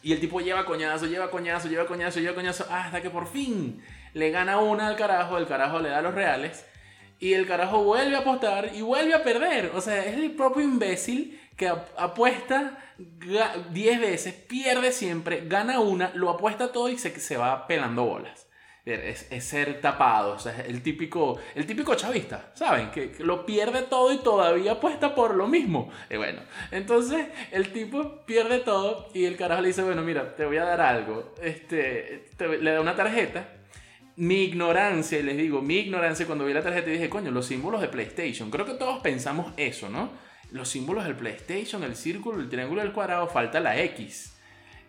Y 0.00 0.12
el 0.12 0.20
tipo 0.20 0.40
lleva 0.40 0.64
coñazo, 0.64 1.06
lleva 1.06 1.28
coñazo, 1.28 1.66
lleva 1.66 1.86
coñazo, 1.86 2.20
lleva 2.20 2.36
coñazo, 2.36 2.66
hasta 2.70 3.02
que 3.02 3.10
por 3.10 3.26
fin 3.26 3.82
le 4.14 4.30
gana 4.30 4.58
una 4.58 4.86
al 4.86 4.94
carajo, 4.94 5.38
el 5.38 5.48
carajo 5.48 5.80
le 5.80 5.88
da 5.88 6.00
los 6.02 6.14
reales. 6.14 6.64
Y 7.18 7.32
el 7.32 7.48
carajo 7.48 7.82
vuelve 7.82 8.14
a 8.14 8.20
apostar 8.20 8.70
y 8.72 8.80
vuelve 8.80 9.12
a 9.12 9.24
perder. 9.24 9.72
O 9.74 9.80
sea, 9.80 10.04
es 10.04 10.16
el 10.16 10.30
propio 10.30 10.62
imbécil 10.62 11.36
que 11.56 11.66
apuesta 11.66 12.78
10 13.72 14.00
veces, 14.00 14.34
pierde 14.34 14.92
siempre, 14.92 15.42
gana 15.48 15.80
una, 15.80 16.12
lo 16.14 16.30
apuesta 16.30 16.70
todo 16.70 16.88
y 16.90 16.96
se, 16.96 17.18
se 17.18 17.36
va 17.36 17.66
pelando 17.66 18.04
bolas. 18.04 18.47
Es, 18.88 19.44
ser 19.44 19.82
tapado, 19.82 20.32
o 20.32 20.38
sea, 20.38 20.64
el 20.66 20.80
típico, 20.82 21.38
el 21.54 21.66
típico 21.66 21.94
chavista, 21.94 22.52
¿saben? 22.54 22.90
Que, 22.90 23.12
lo 23.18 23.44
pierde 23.44 23.82
todo 23.82 24.10
y 24.14 24.18
todavía 24.18 24.72
apuesta 24.72 25.14
por 25.14 25.34
lo 25.34 25.46
mismo. 25.46 25.90
Y 26.08 26.16
bueno, 26.16 26.40
entonces 26.70 27.26
el 27.52 27.70
tipo 27.72 28.24
pierde 28.24 28.60
todo 28.60 29.10
y 29.12 29.26
el 29.26 29.36
carajo 29.36 29.60
le 29.60 29.68
dice, 29.68 29.82
bueno, 29.82 30.00
mira, 30.00 30.34
te 30.34 30.46
voy 30.46 30.56
a 30.56 30.64
dar 30.64 30.80
algo. 30.80 31.34
Este, 31.42 32.30
le 32.38 32.70
da 32.70 32.80
una 32.80 32.96
tarjeta. 32.96 33.48
Mi 34.16 34.44
ignorancia, 34.44 35.18
y 35.18 35.22
les 35.22 35.36
digo, 35.36 35.60
mi 35.60 35.76
ignorancia 35.76 36.24
cuando 36.24 36.46
vi 36.46 36.54
la 36.54 36.62
tarjeta 36.62 36.88
dije, 36.88 37.10
coño, 37.10 37.30
los 37.30 37.44
símbolos 37.44 37.82
de 37.82 37.88
PlayStation. 37.88 38.50
Creo 38.50 38.64
que 38.64 38.74
todos 38.74 39.00
pensamos 39.00 39.52
eso, 39.58 39.90
¿no? 39.90 40.10
Los 40.50 40.70
símbolos 40.70 41.04
del 41.04 41.14
PlayStation, 41.14 41.84
el 41.84 41.94
círculo, 41.94 42.40
el 42.40 42.48
triángulo, 42.48 42.80
el 42.80 42.92
cuadrado, 42.92 43.26
falta 43.26 43.60
la 43.60 43.78
X. 43.82 44.34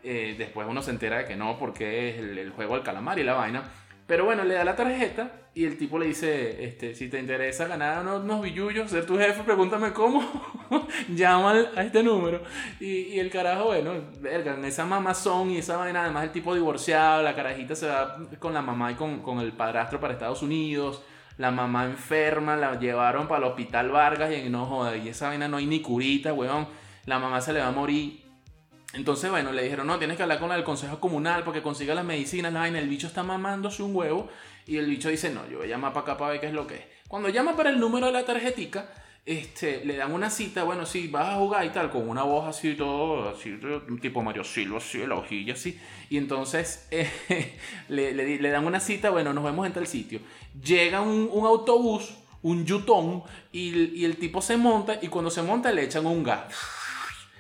Eh, 0.04 0.36
después 0.38 0.66
uno 0.70 0.82
se 0.82 0.92
entera 0.92 1.18
de 1.18 1.26
que 1.26 1.36
no, 1.36 1.60
porque 1.60 2.10
es 2.10 2.20
el, 2.20 2.38
el 2.38 2.52
juego 2.52 2.76
del 2.76 2.84
calamar 2.84 3.20
y 3.20 3.24
la 3.24 3.34
vaina. 3.34 3.70
Pero 4.10 4.26
bueno, 4.26 4.44
le 4.44 4.56
da 4.56 4.64
la 4.64 4.76
tarjeta 4.76 5.34
y 5.54 5.66
el 5.66 5.78
tipo 5.78 6.00
le 6.00 6.08
dice, 6.08 6.66
este, 6.66 6.96
si 6.96 7.10
te 7.10 7.20
interesa 7.20 7.68
ganar 7.68 8.02
unos, 8.02 8.24
unos 8.24 8.42
billullos, 8.42 8.90
ser 8.90 9.06
tu 9.06 9.20
jefe, 9.20 9.44
pregúntame 9.44 9.94
cómo, 9.94 10.24
llama 11.10 11.54
a 11.76 11.84
este 11.84 12.02
número. 12.02 12.42
Y, 12.80 13.20
el 13.20 13.30
carajo, 13.30 13.66
bueno, 13.66 13.94
verga, 14.20 14.56
en 14.56 14.66
esa 14.66 14.84
mamazón 14.84 15.52
y 15.52 15.60
esa 15.60 15.78
vaina, 15.78 16.06
además 16.06 16.24
el 16.24 16.32
tipo 16.32 16.56
divorciado, 16.56 17.22
la 17.22 17.36
carajita 17.36 17.76
se 17.76 17.86
va 17.86 18.18
con 18.40 18.56
la 18.56 18.64
mamá 18.64 18.92
y 18.94 18.96
con, 18.96 19.20
con 19.20 19.42
el 19.42 19.52
padrastro 19.52 20.00
para 20.00 20.14
Estados 20.14 20.42
Unidos. 20.42 21.04
La 21.38 21.52
mamá 21.52 21.86
enferma, 21.86 22.56
la 22.56 22.80
llevaron 22.80 23.28
para 23.28 23.46
el 23.46 23.52
hospital 23.52 23.92
Vargas 23.92 24.34
y 24.34 24.50
no 24.50 24.66
joda, 24.66 24.98
y 24.98 25.10
esa 25.10 25.28
vaina 25.28 25.48
no 25.48 25.58
hay 25.58 25.68
ni 25.68 25.84
curita, 25.84 26.34
weón. 26.34 26.68
La 27.06 27.20
mamá 27.20 27.42
se 27.42 27.54
le 27.54 27.60
va 27.60 27.68
a 27.68 27.72
morir 27.72 28.29
entonces, 28.94 29.30
bueno, 29.30 29.52
le 29.52 29.64
dijeron, 29.64 29.86
no, 29.86 30.00
tienes 30.00 30.18
que 30.18 30.24
hablar 30.24 30.40
con 30.40 30.52
el 30.52 30.64
consejo 30.64 31.00
comunal 31.00 31.44
porque 31.44 31.62
consiga 31.62 31.94
las 31.94 32.06
medicinas, 32.06 32.52
la 32.52 32.62
vaina. 32.62 32.80
El 32.80 32.90
bicho 32.90 33.08
está 33.08 33.22
mamándose 33.22 33.84
un 33.84 33.96
huevo 33.96 34.30
y 34.66 34.78
el 34.78 34.88
bicho 34.88 35.10
dice, 35.10 35.30
no, 35.30 35.48
yo 35.48 35.60
voy 35.60 35.68
a 35.68 35.70
llamar 35.70 35.94
para 35.94 36.04
acá 36.04 36.18
para 36.18 36.32
ver 36.32 36.42
qué 36.42 36.48
es 36.48 36.54
lo 36.54 36.66
que 36.66 36.76
es. 36.76 36.84
Cuando 37.08 37.30
llama 37.30 37.56
para 37.56 37.70
el 37.70 37.80
número 37.80 38.08
de 38.08 38.14
la 38.14 38.26
tarjetica, 38.26 38.90
este, 39.26 39.86
le 39.86 39.96
dan 39.96 40.12
una 40.12 40.32
cita, 40.32 40.64
bueno, 40.64 40.88
sí, 40.88 41.08
vas 41.08 41.30
a 41.30 41.36
jugar 41.36 41.66
y 41.66 41.70
tal, 41.70 41.92
con 41.92 42.10
una 42.10 42.24
voz 42.24 42.48
así, 42.48 42.74
todo, 42.74 43.30
así, 43.30 43.60
tipo 44.02 44.24
Mario 44.24 44.44
Silva, 44.44 44.78
así, 44.78 45.06
la 45.06 45.16
hojilla 45.16 45.54
así. 45.54 45.80
Y 46.10 46.18
entonces 46.18 46.88
eh, 46.92 47.58
le, 47.90 48.50
dan 48.50 48.66
una 48.66 48.80
cita, 48.80 49.12
bueno, 49.12 49.34
nos 49.34 49.44
vemos 49.44 49.68
en 49.68 49.74
tal 49.74 49.86
sitio. 49.86 50.20
Llega 50.64 51.02
un, 51.02 51.30
autobús, 51.46 52.16
un 52.42 52.66
yutón, 52.66 53.22
y, 53.52 54.00
y 54.00 54.06
el 54.06 54.18
tipo 54.18 54.42
se 54.42 54.58
monta 54.58 54.98
y 55.00 55.10
cuando 55.10 55.30
se 55.30 55.44
monta 55.44 55.72
le 55.72 55.84
echan 55.84 56.08
un 56.08 56.24
gas 56.24 56.79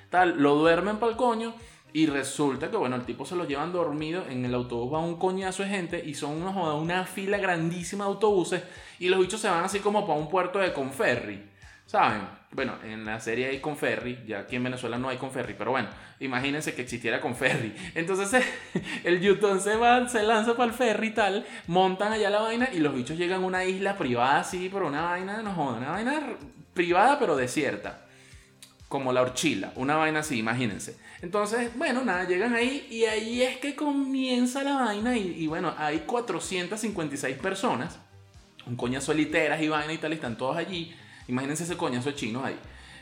tal, 0.09 0.41
lo 0.41 0.55
duermen 0.55 0.97
para 0.97 1.11
el 1.11 1.17
coño. 1.17 1.53
Y 1.91 2.05
resulta 2.05 2.69
que, 2.69 2.77
bueno, 2.77 2.95
el 2.95 3.03
tipo 3.03 3.25
se 3.25 3.35
lo 3.35 3.45
llevan 3.45 3.73
dormido. 3.73 4.23
En 4.29 4.45
el 4.45 4.53
autobús 4.53 4.93
va 4.93 4.99
un 4.99 5.17
coñazo 5.17 5.63
de 5.63 5.69
gente 5.69 6.03
y 6.05 6.13
son 6.13 6.43
una, 6.43 7.05
fila 7.05 7.37
grandísima 7.37 8.05
de 8.05 8.11
autobuses. 8.11 8.63
Y 8.99 9.09
los 9.09 9.19
bichos 9.19 9.41
se 9.41 9.49
van 9.49 9.63
así 9.63 9.79
como 9.79 10.05
para 10.05 10.19
un 10.19 10.29
puerto 10.29 10.59
de 10.59 10.71
Conferri. 10.71 11.49
¿Saben? 11.87 12.21
Bueno, 12.51 12.75
en 12.83 13.05
la 13.05 13.19
serie 13.19 13.47
hay 13.47 13.59
Conferri. 13.59 14.19
Ya 14.27 14.41
aquí 14.41 14.55
en 14.55 14.65
Venezuela 14.65 14.99
no 14.99 15.09
hay 15.09 15.17
Conferri. 15.17 15.55
Pero 15.57 15.71
bueno, 15.71 15.89
imagínense 16.19 16.75
que 16.75 16.83
existiera 16.83 17.19
Conferri. 17.19 17.73
Entonces 17.95 18.45
el 19.03 19.19
Yutón 19.19 19.59
se, 19.59 19.75
va, 19.75 20.07
se 20.07 20.21
lanza 20.21 20.55
para 20.55 20.69
el 20.69 20.77
ferry 20.77 21.07
y 21.07 21.11
tal. 21.11 21.45
Montan 21.65 22.13
allá 22.13 22.29
la 22.29 22.41
vaina 22.41 22.69
y 22.71 22.79
los 22.79 22.93
bichos 22.93 23.17
llegan 23.17 23.41
a 23.41 23.47
una 23.47 23.65
isla 23.65 23.97
privada 23.97 24.41
así. 24.41 24.69
Por 24.69 24.83
una 24.83 25.01
vaina, 25.01 25.41
no 25.41 25.53
jodan, 25.55 25.79
una 25.79 25.91
vaina 25.91 26.21
privada 26.75 27.17
pero 27.17 27.35
desierta 27.35 28.08
como 28.89 29.13
la 29.13 29.21
horchila, 29.21 29.71
una 29.75 29.95
vaina 29.95 30.19
así, 30.19 30.39
imagínense. 30.39 30.97
Entonces, 31.21 31.69
bueno, 31.77 32.03
nada, 32.03 32.27
llegan 32.27 32.55
ahí 32.55 32.87
y 32.89 33.05
ahí 33.05 33.43
es 33.43 33.57
que 33.57 33.75
comienza 33.75 34.63
la 34.63 34.75
vaina 34.75 35.15
y, 35.15 35.45
bueno, 35.45 35.73
hay 35.77 35.99
456 35.99 37.37
personas, 37.37 37.99
un 38.65 38.75
coñazo 38.75 39.11
de 39.11 39.19
literas 39.19 39.61
y 39.61 39.69
vaina 39.69 39.93
y 39.93 39.99
tal, 39.99 40.11
están 40.13 40.37
todos 40.37 40.57
allí. 40.57 40.93
Imagínense 41.27 41.63
ese 41.63 41.77
coñazo 41.77 42.09
de 42.09 42.15
chinos 42.15 42.43
ahí. 42.43 42.57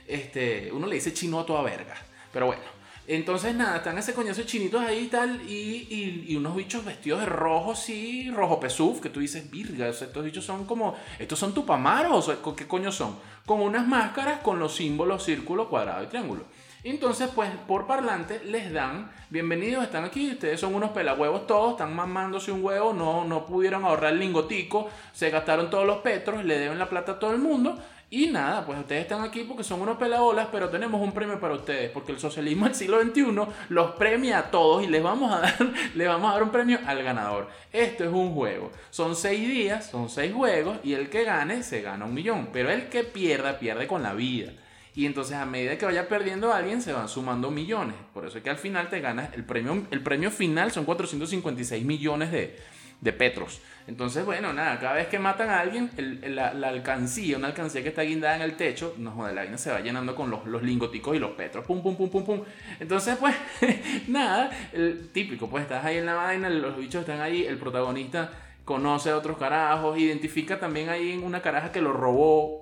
Este, 0.05 0.69
uno 0.73 0.87
le 0.87 0.95
dice 0.95 1.13
chino 1.13 1.39
a 1.39 1.45
toda 1.45 1.61
verga, 1.61 1.95
pero 2.33 2.47
bueno. 2.47 2.76
Entonces, 3.09 3.55
nada, 3.55 3.77
están 3.77 3.97
ese 3.97 4.13
coñazo 4.13 4.41
de 4.41 4.47
chinitos 4.47 4.81
ahí 4.81 5.05
y 5.05 5.07
tal, 5.07 5.41
y, 5.49 6.35
unos 6.35 6.53
bichos 6.57 6.83
vestidos 6.83 7.21
de 7.21 7.25
rojo, 7.25 7.73
sí, 7.73 8.29
rojo 8.31 8.59
pesuf, 8.59 8.99
que 8.99 9.09
tú 9.09 9.21
dices, 9.21 9.49
virga, 9.49 9.87
estos 9.87 10.25
bichos 10.25 10.43
son 10.43 10.65
como, 10.65 10.93
estos 11.17 11.39
son 11.39 11.53
tupamaros, 11.53 12.29
¿qué 12.57 12.67
coño 12.67 12.91
son? 12.91 13.17
Con 13.45 13.61
unas 13.61 13.87
máscaras 13.87 14.41
con 14.41 14.59
los 14.59 14.75
símbolos 14.75 15.23
círculo, 15.23 15.69
cuadrado 15.69 16.03
y 16.03 16.07
triángulo. 16.07 16.43
Entonces, 16.83 17.29
pues, 17.33 17.49
por 17.65 17.87
parlante 17.87 18.41
les 18.43 18.71
dan, 18.73 19.09
bienvenidos, 19.29 19.83
están 19.83 20.03
aquí, 20.03 20.31
ustedes 20.31 20.59
son 20.59 20.75
unos 20.75 20.91
pelahuevos 20.91 21.47
todos, 21.47 21.71
están 21.71 21.95
mamándose 21.95 22.51
un 22.51 22.63
huevo, 22.63 22.93
no, 22.93 23.23
no 23.23 23.45
pudieron 23.45 23.85
ahorrar 23.85 24.13
el 24.13 24.19
lingotico, 24.19 24.89
se 25.13 25.29
gastaron 25.29 25.69
todos 25.69 25.87
los 25.87 25.97
petros, 25.99 26.43
le 26.43 26.59
deben 26.59 26.77
la 26.77 26.89
plata 26.89 27.13
a 27.13 27.19
todo 27.19 27.31
el 27.31 27.39
mundo, 27.39 27.77
y 28.09 28.27
nada, 28.27 28.65
pues 28.65 28.79
ustedes 28.79 29.01
están 29.01 29.21
aquí 29.21 29.43
porque 29.43 29.65
son 29.65 29.81
unos 29.81 29.97
pelabolas, 29.97 30.47
pero 30.49 30.69
tenemos 30.69 31.01
un 31.01 31.11
premio 31.11 31.41
para 31.41 31.55
ustedes, 31.55 31.91
porque 31.91 32.13
el 32.13 32.19
socialismo 32.19 32.63
del 32.63 32.73
siglo 32.73 33.01
XXI 33.01 33.25
los 33.67 33.91
premia 33.91 34.39
a 34.39 34.49
todos 34.49 34.81
y 34.83 34.87
les 34.87 35.03
vamos 35.03 35.33
a 35.33 35.41
dar, 35.41 35.73
les 35.95 36.07
vamos 36.07 36.29
a 36.29 36.35
dar 36.35 36.43
un 36.43 36.49
premio 36.49 36.79
al 36.85 37.03
ganador. 37.03 37.49
Esto 37.73 38.05
es 38.05 38.09
un 38.09 38.33
juego. 38.33 38.71
Son 38.91 39.13
seis 39.13 39.45
días, 39.45 39.89
son 39.89 40.09
seis 40.09 40.33
juegos, 40.33 40.77
y 40.85 40.93
el 40.93 41.09
que 41.09 41.25
gane 41.25 41.63
se 41.63 41.81
gana 41.81 42.05
un 42.05 42.13
millón. 42.13 42.47
Pero 42.53 42.71
el 42.71 42.87
que 42.87 43.03
pierda, 43.03 43.59
pierde 43.59 43.87
con 43.87 44.03
la 44.03 44.13
vida. 44.13 44.53
Y 44.95 45.05
entonces 45.05 45.35
a 45.35 45.45
medida 45.45 45.77
que 45.77 45.85
vaya 45.85 46.07
perdiendo 46.07 46.53
alguien, 46.53 46.81
se 46.81 46.93
van 46.93 47.09
sumando 47.09 47.51
millones. 47.51 47.95
Por 48.13 48.25
eso 48.25 48.37
es 48.37 48.43
que 48.43 48.49
al 48.49 48.57
final 48.57 48.89
te 48.89 49.01
ganas 49.01 49.33
el 49.33 49.43
premio, 49.43 49.85
el 49.91 50.01
premio 50.01 50.31
final 50.31 50.71
son 50.71 50.85
456 50.85 51.83
millones 51.83 52.31
de, 52.31 52.57
de 53.01 53.13
petros. 53.13 53.61
Entonces, 53.87 54.25
bueno, 54.25 54.51
nada, 54.51 54.79
cada 54.79 54.95
vez 54.95 55.07
que 55.07 55.17
matan 55.17 55.49
a 55.49 55.61
alguien, 55.61 55.89
la, 56.27 56.49
alcancía, 56.49 57.37
una 57.37 57.47
alcancía 57.47 57.83
que 57.83 57.89
está 57.89 58.01
guindada 58.01 58.35
en 58.35 58.41
el 58.41 58.57
techo, 58.57 58.93
no 58.97 59.11
joder, 59.11 59.33
la 59.33 59.43
vaina 59.43 59.57
se 59.57 59.71
va 59.71 59.79
llenando 59.79 60.13
con 60.13 60.29
los, 60.29 60.61
lingoticos 60.61 61.15
y 61.15 61.19
los 61.19 61.31
petros, 61.31 61.63
pum, 61.65 61.81
pum, 61.81 61.95
pum, 61.95 62.09
pum, 62.09 62.25
pum. 62.25 62.41
Entonces, 62.81 63.17
pues, 63.17 63.33
nada, 64.07 64.51
el 64.73 65.09
típico, 65.13 65.49
pues 65.49 65.63
estás 65.63 65.85
ahí 65.85 65.97
en 65.97 66.05
la 66.05 66.15
vaina, 66.15 66.49
los 66.49 66.77
bichos 66.77 67.01
están 67.01 67.21
ahí, 67.21 67.45
el 67.45 67.57
protagonista 67.57 68.31
conoce 68.65 69.11
a 69.11 69.15
otros 69.17 69.37
carajos, 69.37 69.97
identifica 69.97 70.59
también 70.59 70.89
ahí 70.89 71.17
una 71.23 71.41
caraja 71.41 71.71
que 71.71 71.79
lo 71.79 71.93
robó. 71.93 72.59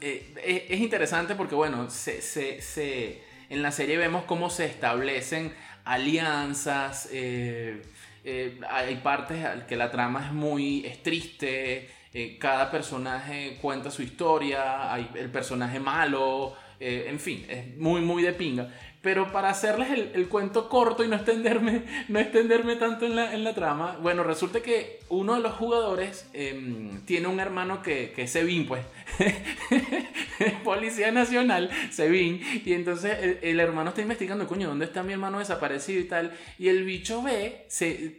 Eh, 0.00 0.66
es, 0.68 0.80
interesante 0.80 1.36
porque, 1.36 1.54
bueno, 1.54 1.88
se, 1.90 2.20
se, 2.22 2.60
se, 2.60 3.22
en 3.50 3.62
la 3.62 3.70
serie 3.70 3.96
vemos 3.98 4.24
cómo 4.24 4.50
se 4.50 4.64
establecen 4.64 5.52
alianzas. 5.84 7.08
Eh, 7.12 7.80
eh, 8.24 8.60
hay 8.68 8.96
partes 8.96 9.64
que 9.68 9.76
la 9.76 9.90
trama 9.90 10.26
es 10.26 10.32
muy 10.32 10.84
es 10.84 11.02
triste, 11.02 11.88
eh, 12.12 12.36
cada 12.38 12.70
personaje 12.70 13.58
cuenta 13.60 13.90
su 13.90 14.02
historia, 14.02 14.92
hay 14.92 15.08
el 15.14 15.30
personaje 15.30 15.78
malo, 15.78 16.56
eh, 16.80 17.06
en 17.08 17.20
fin, 17.20 17.46
es 17.48 17.76
muy, 17.76 18.00
muy 18.00 18.22
de 18.22 18.32
pinga. 18.32 18.68
Pero 19.02 19.32
para 19.32 19.48
hacerles 19.48 19.88
el, 19.90 20.28
cuento 20.28 20.68
corto 20.68 21.02
y 21.02 21.08
no 21.08 21.16
extenderme, 21.16 21.84
no 22.08 22.18
extenderme 22.18 22.76
tanto 22.76 23.06
en 23.06 23.16
la, 23.16 23.32
en 23.32 23.44
la, 23.44 23.54
trama, 23.54 23.96
bueno, 24.02 24.24
resulta 24.24 24.60
que 24.60 25.00
uno 25.08 25.36
de 25.36 25.40
los 25.40 25.54
jugadores 25.54 26.28
em, 26.34 27.00
tiene 27.06 27.26
un 27.26 27.40
hermano 27.40 27.80
que, 27.82 28.12
que 28.14 28.24
es 28.24 28.38
pues, 28.68 28.84
Policía 30.64 31.12
Nacional, 31.12 31.70
Sevin, 31.90 32.42
y 32.62 32.74
entonces 32.74 33.38
el, 33.40 33.58
hermano 33.58 33.88
está 33.90 34.02
investigando, 34.02 34.46
coño, 34.46 34.68
¿dónde 34.68 34.84
está 34.84 35.02
mi 35.02 35.14
hermano 35.14 35.38
desaparecido 35.38 35.98
y 36.00 36.04
tal? 36.04 36.32
Y 36.58 36.68
el 36.68 36.84
bicho 36.84 37.22
ve 37.22 37.66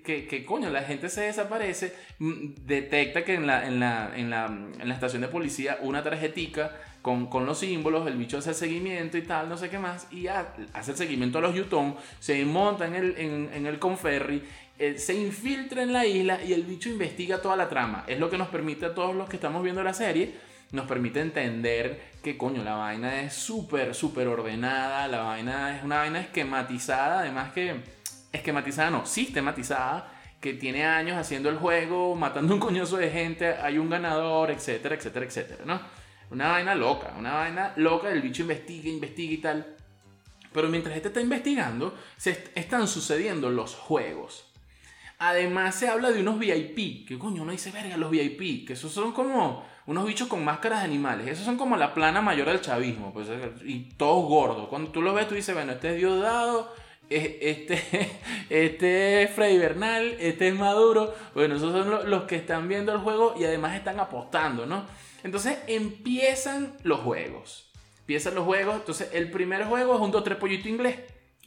que, 0.03 0.27
que, 0.27 0.45
coño, 0.45 0.71
la 0.71 0.81
gente 0.81 1.09
se 1.09 1.21
desaparece, 1.21 1.93
mm, 2.17 2.65
detecta 2.65 3.23
que 3.23 3.35
en 3.35 3.45
la, 3.45 3.67
en 3.67 3.79
la, 3.79 4.11
en 4.15 4.31
la, 4.31 4.45
en 4.45 4.87
la 4.87 4.93
estación 4.95 5.21
de 5.21 5.27
policía 5.27 5.77
una 5.81 6.01
tarjetica 6.01 6.75
con, 7.01 7.27
con, 7.27 7.45
los 7.45 7.59
símbolos, 7.59 8.07
el 8.07 8.15
bicho 8.15 8.37
hace 8.37 8.49
el 8.49 8.55
seguimiento 8.55 9.17
y 9.17 9.23
tal, 9.23 9.49
no 9.49 9.57
sé 9.57 9.69
qué 9.69 9.79
más, 9.79 10.07
y 10.11 10.27
hace 10.27 10.91
el 10.91 10.97
seguimiento 10.97 11.39
a 11.39 11.41
los 11.41 11.55
Yutón, 11.55 11.95
se 12.19 12.43
monta 12.45 12.85
en 12.85 12.95
el, 12.95 13.17
en, 13.17 13.65
el 13.65 13.79
Conferri, 13.79 14.43
eh, 14.77 14.97
se 14.97 15.15
infiltra 15.15 15.83
en 15.83 15.93
la 15.93 16.05
isla 16.05 16.43
y 16.43 16.53
el 16.53 16.63
bicho 16.63 16.89
investiga 16.89 17.41
toda 17.41 17.55
la 17.55 17.69
trama. 17.69 18.03
Es 18.07 18.19
lo 18.19 18.29
que 18.29 18.37
nos 18.37 18.49
permite 18.49 18.85
a 18.85 18.93
todos 18.93 19.15
los 19.15 19.29
que 19.29 19.37
estamos 19.37 19.63
viendo 19.63 19.83
la 19.83 19.93
serie, 19.93 20.35
nos 20.71 20.85
permite 20.85 21.19
entender 21.19 22.11
que 22.23 22.37
coño, 22.37 22.63
la 22.63 22.75
vaina 22.75 23.21
es 23.21 23.33
súper, 23.33 23.93
súper 23.93 24.27
ordenada, 24.27 25.07
la 25.07 25.21
vaina 25.21 25.77
es 25.77 25.83
una 25.83 25.97
vaina 25.97 26.21
esquematizada, 26.21 27.19
además 27.19 27.51
que 27.51 27.75
esquematizada 28.31 28.89
no, 28.89 29.05
sistematizada 29.05 30.11
que 30.39 30.53
tiene 30.53 30.85
años 30.85 31.17
haciendo 31.17 31.49
el 31.49 31.57
juego, 31.57 32.15
matando 32.15 32.53
un 32.53 32.59
coñoso 32.59 32.97
de 32.97 33.11
gente, 33.11 33.53
hay 33.53 33.77
un 33.77 33.89
ganador, 33.89 34.49
etcétera, 34.49 34.95
etcétera, 34.95 35.25
etcétera, 35.25 35.63
¿no? 35.65 35.79
Una 36.31 36.49
vaina 36.49 36.75
loca, 36.75 37.13
una 37.17 37.33
vaina 37.33 37.73
loca, 37.75 38.09
el 38.09 38.21
bicho 38.21 38.43
investiga, 38.43 38.89
investiga 38.89 39.33
y 39.33 39.37
tal. 39.37 39.75
Pero 40.53 40.69
mientras 40.69 40.95
este 40.95 41.09
está 41.09 41.21
investigando, 41.21 41.93
se 42.17 42.51
están 42.55 42.87
sucediendo 42.87 43.49
los 43.49 43.75
juegos. 43.75 44.45
Además 45.19 45.75
se 45.75 45.87
habla 45.87 46.09
de 46.11 46.21
unos 46.21 46.39
VIP, 46.39 47.07
que 47.07 47.19
coño 47.19 47.43
uno 47.43 47.51
dice, 47.51 47.71
verga, 47.71 47.95
los 47.97 48.09
VIP, 48.09 48.65
que 48.65 48.73
esos 48.73 48.91
son 48.91 49.11
como 49.11 49.63
unos 49.85 50.05
bichos 50.05 50.27
con 50.27 50.43
máscaras 50.43 50.79
de 50.79 50.85
animales, 50.85 51.27
esos 51.27 51.45
son 51.45 51.57
como 51.57 51.77
la 51.77 51.93
plana 51.93 52.21
mayor 52.21 52.47
del 52.47 52.61
chavismo, 52.61 53.13
pues, 53.13 53.27
y 53.63 53.89
todos 53.97 54.27
gordos. 54.27 54.67
Cuando 54.67 54.89
tú 54.89 55.01
los 55.01 55.13
ves, 55.13 55.27
tú 55.27 55.35
dices, 55.35 55.53
bueno, 55.53 55.73
este 55.73 55.89
es 55.89 55.95
Diosdado, 55.97 56.73
este, 57.09 57.79
este 58.49 59.23
es 59.23 59.31
Freddy 59.31 59.57
Bernal, 59.57 60.15
este 60.19 60.47
es 60.47 60.55
Maduro, 60.55 61.13
bueno, 61.35 61.55
esos 61.55 61.71
son 61.71 62.09
los 62.09 62.23
que 62.23 62.37
están 62.37 62.67
viendo 62.67 62.91
el 62.93 62.99
juego 62.99 63.35
y 63.37 63.43
además 63.43 63.75
están 63.75 63.99
apostando, 63.99 64.65
¿no? 64.65 64.85
Entonces 65.23 65.57
empiezan 65.67 66.73
los 66.83 66.99
juegos. 67.01 67.71
Empiezan 67.99 68.35
los 68.35 68.45
juegos, 68.45 68.75
entonces 68.75 69.09
el 69.13 69.31
primer 69.31 69.65
juego 69.65 69.95
es 69.95 70.01
un 70.01 70.11
2-3 70.11 70.37
pollito 70.37 70.67
inglés. 70.67 70.99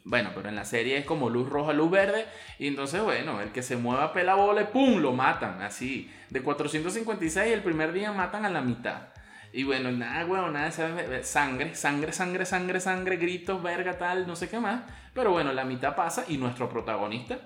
Bueno, 0.04 0.32
pero 0.34 0.50
en 0.50 0.56
la 0.56 0.66
serie 0.66 0.98
es 0.98 1.04
como 1.06 1.30
luz 1.30 1.48
roja, 1.48 1.72
luz 1.72 1.90
verde. 1.90 2.26
Y 2.58 2.68
entonces, 2.68 3.02
bueno, 3.02 3.40
el 3.40 3.50
que 3.52 3.62
se 3.62 3.76
mueva 3.76 4.12
pela 4.12 4.34
bola 4.34 4.62
y 4.62 4.66
¡pum! 4.66 4.98
lo 5.00 5.12
matan. 5.12 5.62
Así. 5.62 6.10
De 6.30 6.42
456 6.42 7.52
el 7.52 7.62
primer 7.62 7.92
día 7.92 8.12
matan 8.12 8.44
a 8.44 8.50
la 8.50 8.60
mitad. 8.60 9.08
Y 9.52 9.62
bueno, 9.62 9.90
nada, 9.92 10.24
bueno, 10.24 10.50
nada, 10.50 10.70
sangre, 10.72 11.22
sangre, 11.74 12.12
sangre, 12.12 12.44
sangre, 12.44 12.80
sangre, 12.80 13.16
gritos, 13.16 13.62
verga, 13.62 13.96
tal, 13.96 14.26
no 14.26 14.34
sé 14.34 14.48
qué 14.48 14.58
más. 14.58 14.82
Pero 15.14 15.30
bueno, 15.30 15.52
la 15.52 15.64
mitad 15.64 15.94
pasa 15.94 16.24
y 16.26 16.36
nuestro 16.38 16.68
protagonista 16.68 17.38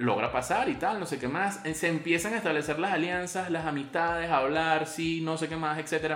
logra 0.00 0.32
pasar 0.32 0.68
y 0.68 0.74
tal, 0.74 0.98
no 0.98 1.06
sé 1.06 1.18
qué 1.18 1.28
más. 1.28 1.60
Se 1.74 1.88
empiezan 1.88 2.34
a 2.34 2.38
establecer 2.38 2.78
las 2.78 2.92
alianzas, 2.92 3.50
las 3.50 3.66
amistades, 3.66 4.30
hablar, 4.30 4.86
sí, 4.86 5.20
no 5.20 5.36
sé 5.36 5.48
qué 5.48 5.56
más, 5.56 5.78
etc. 5.78 6.14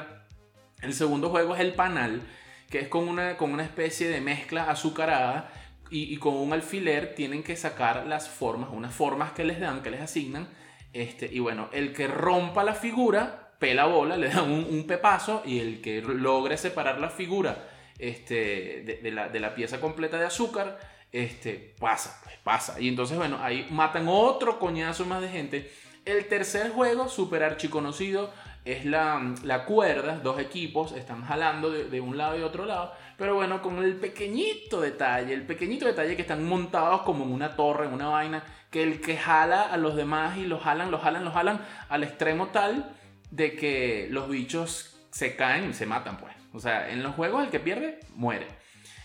El 0.82 0.94
segundo 0.94 1.30
juego 1.30 1.54
es 1.54 1.60
el 1.60 1.74
panal 1.74 2.22
que 2.70 2.80
es 2.80 2.88
con 2.88 3.08
una, 3.08 3.36
con 3.36 3.52
una 3.52 3.62
especie 3.62 4.08
de 4.08 4.20
mezcla 4.20 4.68
azucarada 4.70 5.50
y, 5.90 6.16
con 6.16 6.34
un 6.34 6.52
alfiler 6.52 7.14
tienen 7.14 7.44
que 7.44 7.54
sacar 7.54 8.04
las 8.06 8.28
formas, 8.28 8.70
unas 8.72 8.92
formas 8.92 9.30
que 9.30 9.44
les 9.44 9.60
dan, 9.60 9.80
que 9.80 9.90
les 9.90 10.00
asignan. 10.00 10.48
Este, 10.92 11.28
y 11.32 11.38
bueno, 11.38 11.68
el 11.72 11.92
que 11.92 12.08
rompa 12.08 12.64
la 12.64 12.74
figura, 12.74 13.52
pela 13.60 13.84
bola, 13.84 14.16
le 14.16 14.28
dan 14.28 14.50
un, 14.50 14.86
pepazo 14.88 15.42
y 15.46 15.60
el 15.60 15.80
que 15.80 16.02
logre 16.02 16.56
separar 16.56 16.98
la 16.98 17.10
figura 17.10 17.68
este, 17.98 18.98
de, 19.02 19.10
la, 19.12 19.28
de 19.28 19.38
la 19.38 19.54
pieza 19.54 19.80
completa 19.80 20.18
de 20.18 20.26
azúcar, 20.26 20.80
este, 21.14 21.75
pasa, 21.78 22.21
pues 22.25 22.35
pasa. 22.42 22.80
Y 22.80 22.88
entonces, 22.88 23.16
bueno, 23.16 23.38
ahí 23.40 23.68
matan 23.71 24.09
otro 24.09 24.59
coñazo 24.59 25.06
más 25.06 25.23
de 25.23 25.28
gente. 25.28 25.73
El 26.04 26.26
tercer 26.26 26.73
juego, 26.73 27.09
super 27.09 27.44
archiconocido, 27.44 28.33
es 28.64 28.85
la, 28.85 29.35
la 29.44 29.64
cuerda, 29.64 30.18
dos 30.18 30.40
equipos 30.40 30.92
están 30.92 31.23
jalando 31.25 31.71
de, 31.71 32.00
un 32.00 32.16
lado 32.16 32.37
y 32.37 32.42
otro 32.42 32.64
lado, 32.64 32.92
pero 33.16 33.35
bueno, 33.35 33.62
con 33.62 33.78
el 33.85 33.94
pequeñito 33.94 34.80
detalle, 34.80 35.35
el 35.35 35.47
pequeñito 35.47 35.87
detalle 35.87 36.16
que 36.16 36.23
están 36.23 36.44
montados 36.44 37.02
como 37.02 37.25
en 37.25 37.30
una 37.33 37.54
torre, 37.54 37.87
en 37.87 37.92
una 37.92 38.09
vaina, 38.09 38.42
que 38.71 38.83
el 38.83 39.00
que 39.00 39.16
jala 39.16 39.62
a 39.62 39.76
los 39.76 39.94
demás 39.94 40.37
y 40.38 40.47
los 40.47 40.62
jalan, 40.62 40.90
los 40.90 41.00
jalan, 41.02 41.25
los 41.25 41.35
jalan 41.35 41.61
al 41.90 42.02
extremo 42.02 42.49
tal 42.49 42.90
de 43.30 43.54
que 43.54 44.09
los 44.11 44.28
bichos 44.28 44.97
se 45.11 45.37
caen 45.37 45.71
y 45.71 45.75
se 45.75 45.87
matan, 45.87 46.16
pues. 46.16 46.35
O 46.54 46.59
sea, 46.59 46.90
en 46.90 47.02
los 47.02 47.14
juegos 47.14 47.44
el 47.44 47.50
que 47.50 47.61
pierde, 47.61 48.00
muere. 48.14 48.63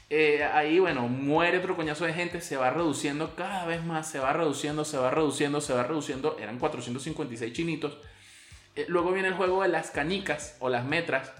Eh, 0.09 0.43
ahí, 0.43 0.79
bueno, 0.79 1.07
muere 1.07 1.59
otro 1.59 1.75
coñazo 1.75 2.05
de 2.05 2.13
gente, 2.13 2.41
se 2.41 2.57
va 2.57 2.71
reduciendo 2.71 3.35
cada 3.35 3.65
vez 3.65 3.83
más, 3.83 4.09
se 4.09 4.19
va 4.19 4.33
reduciendo, 4.33 4.83
se 4.83 4.97
va 4.97 5.11
reduciendo, 5.11 5.61
se 5.61 5.73
va 5.73 5.83
reduciendo. 5.83 6.37
Eran 6.39 6.57
456 6.57 7.53
chinitos 7.53 7.97
eh, 8.79 8.85
luego 8.87 9.11
viene 9.11 9.27
el 9.27 9.33
juego 9.33 9.61
de 9.63 9.67
las 9.67 9.91
canicas 9.91 10.55
o 10.59 10.69
las 10.69 10.85
metras. 10.85 11.33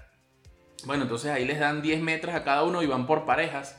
Bueno, 0.86 1.04
entonces 1.04 1.32
ahí 1.32 1.46
les 1.46 1.60
dan 1.60 1.82
10 1.82 2.02
metros 2.02 2.36
a 2.36 2.44
cada 2.44 2.64
uno 2.64 2.84
y 2.84 2.86
van 2.86 3.08
por 3.08 3.26
parejas. 3.26 3.78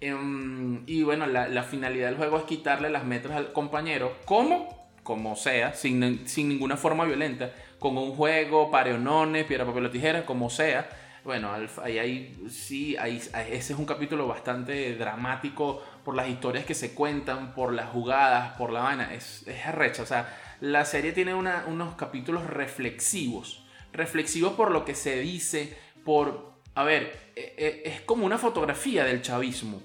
Em, 0.00 0.82
y 0.86 1.04
bueno, 1.04 1.26
la, 1.26 1.62
finalidad 1.62 2.08
del 2.08 2.16
juego 2.16 2.38
es 2.38 2.44
quitarle 2.44 2.90
las 2.90 3.04
metras 3.04 3.36
al 3.36 3.52
compañero. 3.52 4.16
Como 4.24 5.36
sea, 5.36 5.72
sin, 5.74 6.00
ninguna 6.36 6.76
forma 6.76 7.04
violenta. 7.04 7.52
Con 7.78 7.96
un 7.96 8.12
juego, 8.12 8.72
pareonones, 8.72 9.44
piedra, 9.44 9.64
papel 9.64 9.86
o 9.86 9.90
tijera, 9.90 10.26
como 10.26 10.50
sea. 10.50 10.88
Bueno, 11.26 11.50
ahí, 11.82 11.98
ahí 11.98 12.46
sí, 12.48 12.96
ahí, 12.96 13.16
ese 13.16 13.72
es 13.72 13.78
un 13.80 13.84
capítulo 13.84 14.28
bastante 14.28 14.94
dramático 14.94 15.82
por 16.04 16.14
las 16.14 16.28
historias 16.28 16.64
que 16.64 16.74
se 16.76 16.94
cuentan, 16.94 17.52
por 17.52 17.72
las 17.72 17.90
jugadas, 17.90 18.56
por 18.56 18.70
la 18.70 18.82
vaina. 18.82 19.12
Es, 19.12 19.44
es 19.48 19.98
o 19.98 20.06
sea, 20.06 20.38
la 20.60 20.84
serie 20.84 21.10
tiene 21.10 21.34
unos 21.34 21.96
capítulos 21.96 22.46
reflexivos. 22.46 23.66
Reflexivos 23.92 24.52
por 24.52 24.70
lo 24.70 24.84
que 24.84 24.94
se 24.94 25.18
dice, 25.18 25.76
por... 26.04 26.60
A 26.76 26.84
ver, 26.84 27.32
e, 27.34 27.54
e, 27.56 27.82
es 27.88 28.02
como 28.02 28.24
una 28.24 28.38
fotografía 28.38 29.02
del 29.02 29.20
chavismo. 29.20 29.82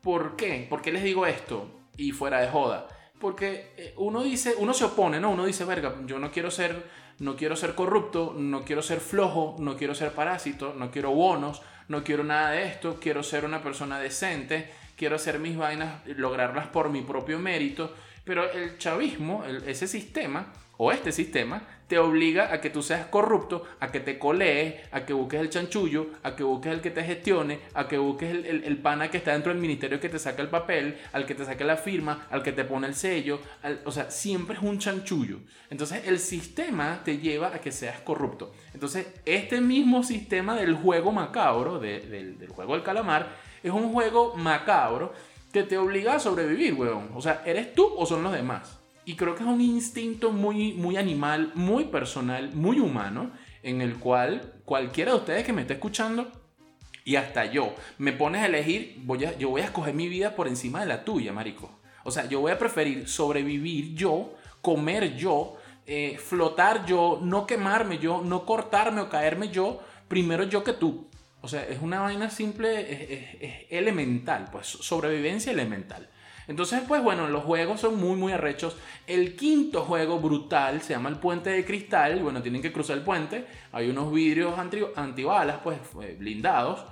¿Por 0.00 0.34
qué? 0.34 0.66
¿Por 0.68 0.82
qué 0.82 0.90
les 0.90 1.04
digo 1.04 1.26
esto? 1.26 1.82
Y 1.96 2.10
fuera 2.10 2.40
de 2.40 2.48
joda. 2.48 2.88
Porque 3.20 3.72
eh, 3.76 3.94
uno 3.98 4.24
dice, 4.24 4.56
uno 4.58 4.74
se 4.74 4.86
opone, 4.86 5.20
¿no? 5.20 5.30
Uno 5.30 5.46
dice, 5.46 5.64
verga, 5.64 5.94
yo 6.06 6.18
no 6.18 6.32
quiero 6.32 6.50
ser, 6.50 6.82
no 7.18 7.36
quiero 7.36 7.56
ser 7.56 7.74
corrupto, 7.74 8.34
no 8.36 8.64
quiero 8.64 8.82
ser 8.82 9.00
flojo, 9.00 9.56
no 9.58 9.76
quiero 9.76 9.94
ser 9.94 10.12
parásito, 10.12 10.74
no 10.76 10.90
quiero 10.90 11.10
bonos, 11.12 11.62
no 11.88 12.04
quiero 12.04 12.24
nada 12.24 12.50
de 12.50 12.64
esto, 12.64 12.98
quiero 13.00 13.22
ser 13.22 13.44
una 13.44 13.62
persona 13.62 13.98
decente, 13.98 14.70
quiero 14.96 15.16
hacer 15.16 15.38
mis 15.38 15.56
vainas, 15.56 16.06
lograrlas 16.06 16.66
por 16.68 16.90
mi 16.90 17.02
propio 17.02 17.38
mérito 17.38 17.94
pero 18.24 18.50
el 18.50 18.78
chavismo, 18.78 19.44
ese 19.66 19.86
sistema, 19.86 20.52
o 20.76 20.90
este 20.90 21.12
sistema, 21.12 21.62
te 21.86 21.98
obliga 21.98 22.52
a 22.52 22.60
que 22.60 22.70
tú 22.70 22.82
seas 22.82 23.06
corrupto, 23.06 23.64
a 23.78 23.92
que 23.92 24.00
te 24.00 24.18
colees, 24.18 24.76
a 24.92 25.04
que 25.04 25.12
busques 25.12 25.40
el 25.40 25.50
chanchullo, 25.50 26.06
a 26.22 26.34
que 26.34 26.42
busques 26.42 26.72
el 26.72 26.80
que 26.80 26.90
te 26.90 27.04
gestione, 27.04 27.60
a 27.74 27.86
que 27.86 27.98
busques 27.98 28.30
el, 28.46 28.78
pana 28.78 29.10
que 29.10 29.18
está 29.18 29.32
dentro 29.32 29.52
del 29.52 29.60
ministerio 29.60 30.00
que 30.00 30.08
te 30.08 30.18
saca 30.18 30.40
el 30.40 30.48
papel, 30.48 30.96
al 31.12 31.26
que 31.26 31.34
te 31.34 31.44
saque 31.44 31.64
la 31.64 31.76
firma, 31.76 32.26
al 32.30 32.42
que 32.42 32.52
te 32.52 32.64
pone 32.64 32.86
el 32.86 32.94
sello. 32.94 33.40
o 33.84 33.92
sea, 33.92 34.10
siempre 34.10 34.56
es 34.56 34.62
un 34.62 34.78
chanchullo. 34.78 35.40
Entonces 35.68 36.06
el 36.06 36.18
sistema 36.18 37.02
te 37.04 37.18
lleva 37.18 37.48
a 37.48 37.60
que 37.60 37.72
seas 37.72 38.00
corrupto. 38.00 38.54
Entonces 38.72 39.06
este 39.26 39.60
mismo 39.60 40.02
sistema 40.02 40.56
del 40.56 40.74
juego 40.74 41.12
macabro, 41.12 41.78
del, 41.78 42.38
del 42.38 42.48
juego 42.48 42.72
del 42.72 42.82
calamar, 42.82 43.36
es 43.62 43.70
un 43.70 43.92
juego 43.92 44.34
macabro 44.34 45.12
que 45.52 45.62
te 45.62 45.78
obliga 45.78 46.14
a 46.14 46.20
sobrevivir, 46.20 46.74
weón. 46.74 47.10
O 47.14 47.20
sea, 47.20 47.42
¿eres 47.44 47.74
tú 47.74 47.92
o 47.96 48.06
son 48.06 48.22
los 48.22 48.32
demás? 48.32 48.78
Y 49.04 49.16
creo 49.16 49.34
que 49.34 49.42
es 49.42 49.48
un 49.48 49.60
instinto 49.60 50.32
muy, 50.32 50.72
muy 50.74 50.96
animal, 50.96 51.52
muy 51.54 51.84
personal, 51.84 52.52
muy 52.54 52.78
humano, 52.78 53.32
en 53.62 53.80
el 53.80 53.96
cual 53.96 54.60
cualquiera 54.64 55.12
de 55.12 55.18
ustedes 55.18 55.44
que 55.44 55.52
me 55.52 55.62
esté 55.62 55.74
escuchando, 55.74 56.30
y 57.04 57.16
hasta 57.16 57.46
yo, 57.46 57.74
me 57.98 58.12
pones 58.12 58.42
a 58.42 58.46
elegir, 58.46 58.96
voy 59.04 59.24
a, 59.24 59.36
yo 59.36 59.50
voy 59.50 59.60
a 59.60 59.64
escoger 59.64 59.92
mi 59.92 60.08
vida 60.08 60.36
por 60.36 60.46
encima 60.46 60.80
de 60.80 60.86
la 60.86 61.04
tuya, 61.04 61.32
marico. 61.32 61.70
O 62.04 62.10
sea, 62.10 62.26
yo 62.28 62.40
voy 62.40 62.52
a 62.52 62.58
preferir 62.58 63.08
sobrevivir 63.08 63.94
yo, 63.94 64.34
comer 64.60 65.16
yo, 65.16 65.56
eh, 65.84 66.16
flotar 66.18 66.86
yo, 66.86 67.18
no 67.20 67.46
quemarme 67.46 67.98
yo, 67.98 68.22
no 68.24 68.46
cortarme 68.46 69.00
o 69.00 69.08
caerme 69.08 69.48
yo, 69.50 69.80
primero 70.06 70.44
yo 70.44 70.62
que 70.62 70.72
tú. 70.72 71.08
O 71.42 71.48
sea, 71.48 71.64
es 71.64 71.82
una 71.82 72.00
vaina 72.00 72.30
simple, 72.30 73.40
es, 73.40 73.66
elemental, 73.68 74.48
pues 74.50 74.68
sobrevivencia 74.68 75.50
elemental. 75.52 76.08
Entonces, 76.46 76.82
pues 76.86 77.02
bueno, 77.02 77.28
los 77.28 77.42
juegos 77.42 77.80
son 77.80 78.00
muy, 78.00 78.16
muy 78.16 78.32
arrechos. 78.32 78.76
El 79.08 79.34
quinto 79.34 79.82
juego 79.82 80.20
brutal 80.20 80.82
se 80.82 80.94
llama 80.94 81.08
el 81.08 81.16
puente 81.16 81.50
de 81.50 81.64
cristal. 81.64 82.22
Bueno, 82.22 82.42
tienen 82.42 82.62
que 82.62 82.72
cruzar 82.72 82.96
el 82.96 83.02
puente. 83.02 83.44
Hay 83.72 83.88
unos 83.88 84.12
vidrios 84.12 84.54
antibalas, 84.96 85.58
pues 85.64 85.78
eh, 86.00 86.16
blindados. 86.18 86.84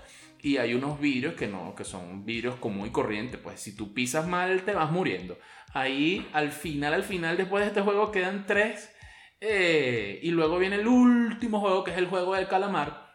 Y 0.43 0.57
hay 0.57 0.75
unos 0.75 0.99
vidrios 1.01 1.35
que 1.35 1.47
no, 1.47 1.75
que 1.77 1.85
son 1.85 2.25
vidrios 2.25 2.57
común 2.57 2.89
y 2.89 2.91
corriente. 2.91 3.39
Pues 3.39 3.61
si 3.61 3.77
tú 3.77 3.95
pisas 3.95 4.27
mal, 4.27 4.63
te 4.63 4.73
vas 4.73 4.91
muriendo. 4.91 5.39
Ahí, 5.75 6.29
al 6.33 6.51
final, 6.51 6.95
al 6.95 7.05
final, 7.05 7.37
después 7.37 7.63
de 7.63 7.69
este 7.69 7.83
juego, 7.83 8.11
quedan 8.11 8.47
tres. 8.47 8.91
Eh, 9.41 10.19
y 10.23 10.31
luego 10.31 10.59
viene 10.59 10.77
el 10.77 10.89
último 10.89 11.61
juego, 11.61 11.85
que 11.85 11.93
es 11.93 11.99
el 11.99 12.07
juego 12.07 12.35
del 12.35 12.49
calamar 12.49 13.10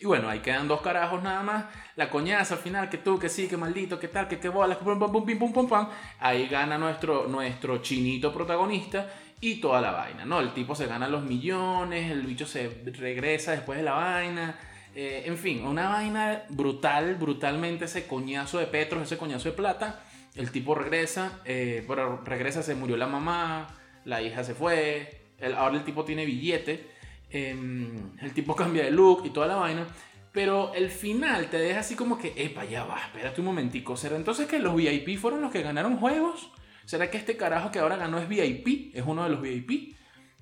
y 0.00 0.06
bueno, 0.06 0.28
ahí 0.28 0.40
quedan 0.40 0.66
dos 0.66 0.80
carajos 0.80 1.22
nada 1.22 1.42
más. 1.42 1.66
La 1.96 2.10
coñaza 2.10 2.54
al 2.54 2.60
final, 2.60 2.90
que 2.90 2.98
tú, 2.98 3.18
que 3.18 3.28
sí, 3.28 3.46
que 3.46 3.56
maldito, 3.56 4.00
que 4.00 4.08
tal, 4.08 4.26
que 4.26 4.40
qué 4.40 4.48
bola, 4.48 4.76
que 4.76 4.84
pum, 4.84 4.98
pum, 4.98 5.12
pum, 5.12 5.38
pum, 5.38 5.52
pum, 5.52 5.68
pum, 5.68 5.88
Ahí 6.18 6.48
gana 6.48 6.76
nuestro, 6.76 7.28
nuestro 7.28 7.78
chinito 7.78 8.32
protagonista 8.32 9.08
y 9.40 9.60
toda 9.60 9.80
la 9.80 9.92
vaina, 9.92 10.24
¿no? 10.24 10.40
El 10.40 10.52
tipo 10.52 10.74
se 10.74 10.86
gana 10.86 11.08
los 11.08 11.22
millones, 11.22 12.10
el 12.10 12.22
bicho 12.22 12.46
se 12.46 12.82
regresa 12.98 13.52
después 13.52 13.78
de 13.78 13.84
la 13.84 13.92
vaina. 13.92 14.58
Eh, 14.96 15.24
en 15.26 15.38
fin, 15.38 15.64
una 15.64 15.88
vaina 15.88 16.42
brutal, 16.48 17.14
brutalmente 17.14 17.84
ese 17.84 18.06
coñazo 18.06 18.58
de 18.58 18.66
Petros, 18.66 19.02
ese 19.04 19.16
coñazo 19.16 19.48
de 19.48 19.54
plata. 19.54 20.02
El 20.34 20.50
tipo 20.50 20.74
regresa, 20.74 21.40
eh, 21.44 21.84
pero 21.86 22.20
regresa, 22.24 22.64
se 22.64 22.74
murió 22.74 22.96
la 22.96 23.06
mamá, 23.06 23.68
la 24.04 24.20
hija 24.22 24.42
se 24.42 24.54
fue, 24.54 25.20
ahora 25.56 25.76
el 25.76 25.84
tipo 25.84 26.04
tiene 26.04 26.26
billete 26.26 26.93
el 27.42 28.32
tipo 28.32 28.54
cambia 28.54 28.84
de 28.84 28.90
look 28.90 29.22
y 29.24 29.30
toda 29.30 29.46
la 29.46 29.56
vaina. 29.56 29.86
Pero 30.32 30.74
el 30.74 30.90
final 30.90 31.48
te 31.48 31.58
deja 31.58 31.80
así 31.80 31.94
como 31.94 32.18
que, 32.18 32.32
epa, 32.36 32.64
ya 32.64 32.84
va, 32.84 33.00
espérate 33.00 33.40
un 33.40 33.46
momentico. 33.46 33.96
¿Será 33.96 34.16
entonces 34.16 34.48
que 34.48 34.58
los 34.58 34.74
VIP 34.74 35.18
fueron 35.18 35.40
los 35.40 35.52
que 35.52 35.62
ganaron 35.62 35.96
juegos? 35.96 36.50
¿Será 36.84 37.10
que 37.10 37.18
este 37.18 37.36
carajo 37.36 37.70
que 37.70 37.78
ahora 37.78 37.96
ganó 37.96 38.18
es 38.18 38.28
VIP? 38.28 38.94
Es 38.96 39.04
uno 39.06 39.24
de 39.24 39.30
los 39.30 39.40
VIP. 39.40 39.96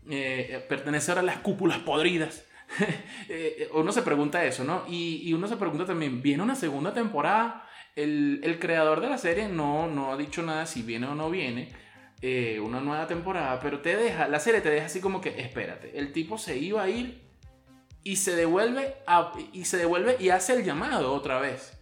Eh, 0.08 0.64
pertenece 0.68 1.10
ahora 1.10 1.20
a 1.20 1.24
las 1.24 1.36
cúpulas 1.38 1.78
podridas 1.78 2.44
eh, 3.28 3.68
uno 3.74 3.92
se 3.92 4.02
pregunta 4.02 4.44
eso, 4.44 4.64
¿no? 4.64 4.84
Y, 4.88 5.22
y, 5.24 5.32
uno 5.32 5.46
se 5.46 5.56
pregunta 5.56 5.84
también, 5.84 6.22
¿viene 6.22 6.42
una 6.42 6.54
segunda 6.54 6.92
temporada? 6.92 7.68
El, 7.94 8.40
el, 8.42 8.58
creador 8.58 9.00
de 9.00 9.10
la 9.10 9.18
serie 9.18 9.48
no, 9.48 9.86
no 9.86 10.12
ha 10.12 10.16
dicho 10.16 10.42
nada 10.42 10.64
si 10.64 10.82
viene 10.82 11.06
o 11.06 11.14
no 11.14 11.28
viene 11.28 11.70
eh, 12.24 12.60
una 12.60 12.80
nueva 12.80 13.08
temporada, 13.08 13.58
pero 13.58 13.80
te 13.80 13.96
deja, 13.96 14.28
la 14.28 14.38
serie 14.38 14.60
te 14.60 14.70
deja 14.70 14.86
así 14.86 15.00
como 15.00 15.20
que, 15.20 15.40
espérate, 15.40 15.98
el 15.98 16.12
tipo 16.12 16.38
se 16.38 16.56
iba 16.56 16.80
a 16.80 16.88
ir 16.88 17.20
y 18.04 18.14
se 18.14 18.36
devuelve, 18.36 18.94
y, 19.52 19.64
se 19.64 19.76
devuelve 19.76 20.16
y 20.20 20.28
hace 20.28 20.54
el 20.54 20.64
llamado 20.64 21.12
otra 21.12 21.40
vez. 21.40 21.80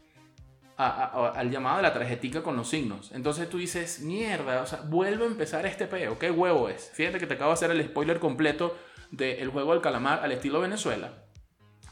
al 0.78 1.50
llamado 1.50 1.76
de 1.76 1.82
la 1.82 1.92
tarjetica 1.92 2.42
con 2.42 2.56
los 2.56 2.70
signos. 2.70 3.12
Entonces 3.12 3.50
tú 3.50 3.58
dices, 3.58 4.00
mierda, 4.00 4.62
o 4.62 4.66
sea, 4.66 4.80
vuelve 4.80 5.24
a 5.24 5.26
empezar 5.26 5.66
este 5.66 5.86
peo, 5.86 6.18
¿qué 6.18 6.30
huevo 6.30 6.70
es? 6.70 6.90
Fíjate 6.94 7.18
que 7.18 7.26
te 7.26 7.34
acabo 7.34 7.50
de 7.50 7.54
hacer 7.54 7.70
el 7.70 7.84
spoiler 7.84 8.18
completo 8.18 8.78
del 9.10 9.50
juego 9.50 9.72
del 9.72 9.82
calamar 9.82 10.20
al 10.24 10.32
estilo 10.32 10.60
Venezuela. 10.60 11.12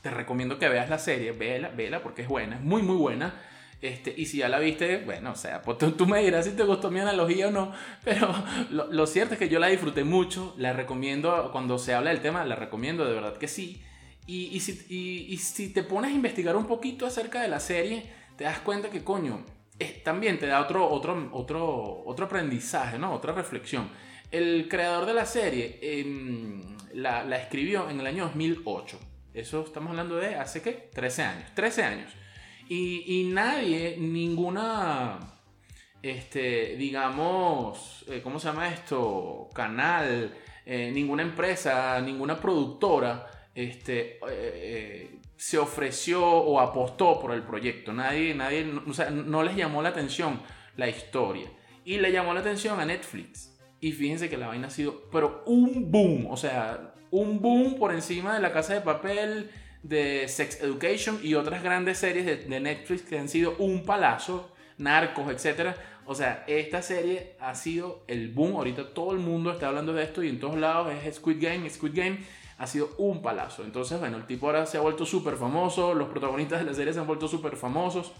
Te 0.00 0.10
recomiendo 0.10 0.58
que 0.58 0.70
veas 0.70 0.88
la 0.88 0.98
serie, 0.98 1.32
vela, 1.32 1.68
vela 1.68 2.02
porque 2.02 2.22
es 2.22 2.28
buena, 2.28 2.56
es 2.56 2.62
muy 2.62 2.80
muy 2.80 2.96
buena. 2.96 3.34
Este, 3.80 4.12
y 4.16 4.26
si 4.26 4.38
ya 4.38 4.48
la 4.48 4.58
viste, 4.58 4.98
bueno, 5.04 5.30
o 5.30 5.36
sea, 5.36 5.62
pues 5.62 5.78
tú, 5.78 6.06
me 6.06 6.22
dirás 6.22 6.46
si 6.46 6.52
te 6.52 6.64
gustó 6.64 6.90
mi 6.90 6.98
analogía 6.98 7.48
o 7.48 7.50
no, 7.52 7.72
pero 8.04 8.32
lo, 8.70 9.06
cierto 9.06 9.34
es 9.34 9.38
que 9.38 9.48
yo 9.48 9.60
la 9.60 9.68
disfruté 9.68 10.02
mucho, 10.02 10.54
la 10.58 10.72
recomiendo, 10.72 11.50
cuando 11.52 11.78
se 11.78 11.94
habla 11.94 12.10
del 12.10 12.20
tema, 12.20 12.44
la 12.44 12.56
recomiendo, 12.56 13.04
de 13.04 13.14
verdad 13.14 13.36
que 13.36 13.48
sí. 13.48 13.82
Y, 14.26 14.60
si, 14.60 15.72
te 15.72 15.82
pones 15.82 16.10
a 16.10 16.14
investigar 16.14 16.54
un 16.54 16.66
poquito 16.66 17.06
acerca 17.06 17.40
de 17.40 17.48
la 17.48 17.60
serie, 17.60 18.04
te 18.36 18.44
das 18.44 18.58
cuenta 18.58 18.90
que, 18.90 19.02
coño, 19.02 19.44
también 20.04 20.38
te 20.38 20.46
da 20.46 20.60
otro, 20.60 20.86
otro, 20.86 21.30
otro, 21.32 22.02
otro 22.04 22.26
aprendizaje, 22.26 22.98
¿no? 22.98 23.14
Otra 23.14 23.32
reflexión. 23.32 23.88
El 24.30 24.68
creador 24.68 25.06
de 25.06 25.14
la 25.14 25.24
serie 25.24 25.78
em, 25.80 26.76
la, 26.92 27.24
la, 27.24 27.38
escribió 27.38 27.88
en 27.88 28.00
el 28.00 28.06
año 28.06 28.24
2008. 28.24 28.98
Eso 29.32 29.64
estamos 29.64 29.90
hablando 29.90 30.16
de 30.16 30.34
hace, 30.34 30.60
¿qué? 30.60 30.90
13 30.92 31.22
años. 31.22 31.54
13 31.54 31.82
años. 31.84 32.12
Y, 32.70 33.30
nadie, 33.32 33.96
ninguna, 33.98 35.18
este, 36.02 36.76
digamos, 36.76 38.04
eh, 38.08 38.20
¿cómo 38.22 38.38
se 38.38 38.48
llama 38.48 38.68
esto? 38.68 39.48
Canal, 39.54 40.34
eh, 40.66 40.90
ninguna 40.92 41.22
empresa, 41.22 41.98
ninguna 42.00 42.38
productora 42.38 43.26
este, 43.54 44.20
eh, 44.30 45.18
se 45.36 45.58
ofreció 45.58 46.24
o 46.24 46.60
apostó 46.60 47.18
por 47.18 47.32
el 47.32 47.42
proyecto. 47.42 47.92
Nadie, 47.92 48.34
nadie, 48.34 48.70
o 48.86 48.92
sea, 48.92 49.10
no 49.10 49.42
les 49.42 49.56
llamó 49.56 49.82
la 49.82 49.88
atención 49.88 50.40
la 50.76 50.88
historia. 50.88 51.50
Y 51.84 51.98
le 51.98 52.12
llamó 52.12 52.34
la 52.34 52.40
atención 52.40 52.78
a 52.80 52.84
Netflix. 52.84 53.58
Y 53.80 53.92
fíjense 53.92 54.28
que 54.28 54.36
la 54.36 54.48
vaina 54.48 54.66
ha 54.68 54.70
sido, 54.70 55.08
pero 55.10 55.42
un 55.46 55.90
boom, 55.90 56.26
o 56.30 56.36
sea, 56.36 56.92
un 57.10 57.40
boom 57.40 57.76
por 57.78 57.94
encima 57.94 58.34
de 58.34 58.40
la 58.40 58.52
casa 58.52 58.74
de 58.74 58.80
papel, 58.80 59.50
de 59.88 60.28
Sex 60.28 60.60
Education 60.60 61.18
y 61.22 61.34
otras 61.34 61.62
grandes 61.62 61.98
series 61.98 62.26
de, 62.26 62.60
Netflix 62.60 63.02
que 63.02 63.18
han 63.18 63.28
sido 63.28 63.56
un 63.58 63.84
palazo, 63.84 64.52
narcos, 64.76 65.32
etc. 65.32 65.74
O 66.04 66.14
sea, 66.14 66.44
esta 66.46 66.82
serie 66.82 67.36
ha 67.40 67.54
sido 67.54 68.04
el 68.06 68.28
boom. 68.28 68.56
Ahorita 68.56 68.92
todo 68.92 69.12
el 69.12 69.18
mundo 69.18 69.50
está 69.50 69.68
hablando 69.68 69.94
de 69.94 70.04
esto 70.04 70.22
y 70.22 70.28
en 70.28 70.38
todos 70.38 70.56
lados 70.56 70.92
es 70.92 71.16
Squid 71.16 71.38
Game, 71.40 71.68
Squid 71.70 71.92
Game 71.94 72.18
ha 72.58 72.66
sido 72.66 72.90
un 72.98 73.22
palazo. 73.22 73.64
Entonces, 73.64 73.98
bueno, 73.98 74.18
el 74.18 74.26
tipo 74.26 74.46
ahora 74.46 74.66
se 74.66 74.76
ha 74.76 74.80
vuelto 74.80 75.06
súper 75.06 75.36
famoso, 75.36 75.94
los 75.94 76.08
protagonistas 76.08 76.60
de 76.60 76.66
la 76.66 76.74
serie 76.74 76.92
se 76.92 77.00
han 77.00 77.06
vuelto 77.06 77.26
súper 77.26 77.56
famosos. 77.56 78.12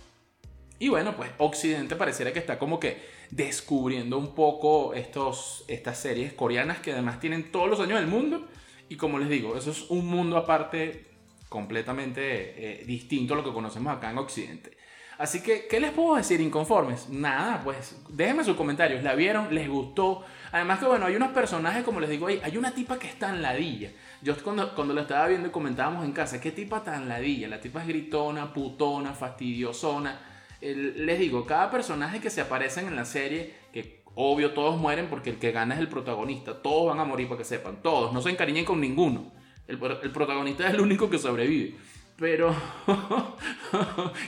Y 0.78 0.88
bueno, 0.88 1.16
pues 1.16 1.30
Occidente 1.38 1.96
pareciera 1.96 2.32
que 2.32 2.38
está 2.38 2.58
como 2.58 2.78
que 2.78 3.02
descubriendo 3.30 4.16
un 4.16 4.34
poco 4.34 4.94
estos, 4.94 5.64
estas 5.66 5.98
series 5.98 6.32
coreanas 6.32 6.78
que 6.78 6.92
además 6.92 7.20
tienen 7.20 7.50
todos 7.50 7.68
los 7.68 7.80
años 7.80 7.98
del 7.98 8.08
mundo. 8.08 8.46
Y 8.88 8.96
como 8.96 9.18
les 9.18 9.28
digo, 9.28 9.56
eso 9.56 9.72
es 9.72 9.90
un 9.90 10.06
mundo 10.06 10.36
aparte 10.36 11.08
completamente 11.48 12.80
eh, 12.80 12.84
distinto 12.84 13.34
a 13.34 13.36
lo 13.36 13.44
que 13.44 13.52
conocemos 13.52 13.96
acá 13.96 14.10
en 14.10 14.18
Occidente. 14.18 14.76
Así 15.18 15.42
que, 15.42 15.66
¿qué 15.66 15.80
les 15.80 15.90
puedo 15.90 16.14
decir 16.14 16.40
inconformes? 16.40 17.08
Nada, 17.08 17.60
pues 17.64 18.00
déjenme 18.08 18.44
sus 18.44 18.56
comentarios. 18.56 19.02
¿La 19.02 19.16
vieron? 19.16 19.52
¿Les 19.52 19.68
gustó? 19.68 20.24
Además 20.52 20.78
que, 20.78 20.86
bueno, 20.86 21.06
hay 21.06 21.16
unos 21.16 21.32
personajes, 21.32 21.82
como 21.82 21.98
les 21.98 22.08
digo, 22.08 22.28
hay, 22.28 22.40
hay 22.44 22.56
una 22.56 22.70
tipa 22.70 23.00
que 23.00 23.08
está 23.08 23.30
en 23.30 23.42
ladilla. 23.42 23.90
Yo 24.22 24.36
cuando, 24.44 24.72
cuando 24.76 24.94
lo 24.94 25.00
estaba 25.00 25.26
viendo 25.26 25.48
y 25.48 25.50
comentábamos 25.50 26.04
en 26.04 26.12
casa, 26.12 26.40
¿qué 26.40 26.52
tipa 26.52 26.84
tan 26.84 27.08
ladilla? 27.08 27.48
La 27.48 27.60
tipa 27.60 27.80
es 27.80 27.88
gritona, 27.88 28.52
putona, 28.52 29.12
fastidiosona. 29.12 30.20
les 30.60 31.18
digo, 31.18 31.44
cada 31.44 31.68
personaje 31.68 32.20
que 32.20 32.30
se 32.30 32.40
aparecen 32.40 32.86
en 32.86 32.94
la 32.94 33.04
serie, 33.04 33.54
que 33.72 34.02
obvio 34.14 34.52
todos 34.52 34.78
mueren 34.78 35.08
porque 35.08 35.30
el 35.30 35.38
que 35.40 35.50
gana 35.50 35.74
es 35.74 35.80
el 35.80 35.88
protagonista. 35.88 36.62
Todos 36.62 36.86
van 36.90 37.00
a 37.00 37.04
morir 37.04 37.26
para 37.26 37.38
que 37.38 37.44
sepan. 37.44 37.82
Todos. 37.82 38.12
No 38.12 38.22
se 38.22 38.30
encariñen 38.30 38.64
con 38.64 38.80
ninguno. 38.80 39.32
El, 39.68 39.78
el 40.02 40.10
protagonista 40.10 40.66
es 40.66 40.74
el 40.74 40.80
único 40.80 41.08
que 41.08 41.18
sobrevive. 41.18 41.74
Pero. 42.18 42.52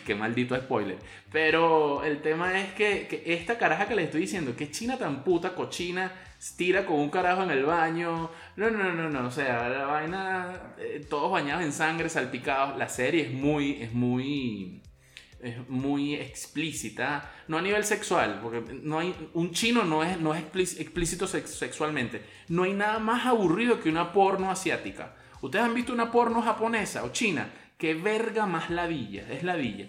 qué 0.06 0.14
maldito 0.14 0.56
spoiler. 0.56 0.98
Pero 1.32 2.04
el 2.04 2.22
tema 2.22 2.60
es 2.60 2.72
que, 2.74 3.24
esta 3.26 3.58
caraja 3.58 3.88
que 3.88 3.96
le 3.96 4.04
estoy 4.04 4.20
diciendo, 4.20 4.54
que 4.54 4.70
china 4.70 4.96
tan 4.96 5.24
puta, 5.24 5.56
cochina, 5.56 6.12
tira 6.56 6.86
con 6.86 7.00
un 7.00 7.10
carajo 7.10 7.42
en 7.42 7.50
el 7.50 7.64
baño. 7.64 8.30
No, 8.54 8.70
no, 8.70 8.92
no, 8.92 9.10
no. 9.10 9.26
O 9.26 9.30
sea, 9.30 9.68
la 9.68 9.86
vaina. 9.86 10.74
Eh, 10.78 11.04
todos 11.10 11.32
bañados 11.32 11.64
en 11.64 11.72
sangre, 11.72 12.08
salpicados. 12.08 12.78
La 12.78 12.88
serie 12.88 13.22
es 13.22 13.32
muy. 13.32 13.82
Es 13.82 13.92
muy. 13.92 14.82
Es 15.40 15.68
muy 15.68 16.14
explícita. 16.14 17.32
No 17.48 17.58
a 17.58 17.62
nivel 17.62 17.82
sexual, 17.82 18.38
porque 18.40 18.62
no 18.84 19.00
hay. 19.00 19.16
Un 19.34 19.50
chino 19.50 19.82
no 19.82 20.04
es, 20.04 20.20
no 20.20 20.32
es 20.32 20.44
explícito 20.78 21.26
sexualmente. 21.26 22.22
No 22.46 22.62
hay 22.62 22.72
nada 22.72 23.00
más 23.00 23.26
aburrido 23.26 23.80
que 23.80 23.88
una 23.88 24.12
porno 24.12 24.48
asiática. 24.48 25.16
¿Ustedes 25.40 25.64
han 25.64 25.74
visto 25.74 25.92
una 25.92 26.10
porno 26.10 26.42
japonesa 26.42 27.04
o 27.04 27.10
china? 27.10 27.48
¿Qué 27.78 27.94
verga 27.94 28.46
más 28.46 28.70
ladilla? 28.70 29.26
Es 29.30 29.42
ladilla. 29.42 29.86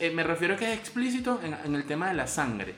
Eh, 0.00 0.10
me 0.10 0.22
refiero 0.22 0.54
a 0.54 0.56
que 0.56 0.72
es 0.72 0.78
explícito 0.78 1.40
en, 1.42 1.74
el 1.74 1.84
tema 1.84 2.08
de 2.08 2.14
la 2.14 2.26
sangre, 2.26 2.74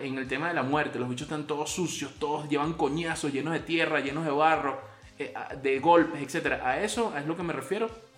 en 0.00 0.18
el 0.18 0.28
tema 0.28 0.48
de 0.48 0.54
la 0.54 0.62
muerte. 0.62 0.98
Los 0.98 1.08
bichos 1.08 1.26
están 1.26 1.46
todos 1.46 1.70
sucios, 1.70 2.18
todos 2.18 2.48
llevan 2.48 2.74
coñazos, 2.74 3.32
llenos 3.32 3.54
de 3.54 3.60
tierra, 3.60 4.00
llenos 4.00 4.24
de 4.26 4.30
barro, 4.30 4.80
eh, 5.18 5.32
de 5.62 5.78
golpes, 5.78 6.34
etc. 6.34 6.60
A 6.62 6.80
eso 6.80 7.16
es 7.16 7.26
lo 7.26 7.36
que 7.36 7.42
me 7.42 7.54
refiero 7.54 8.11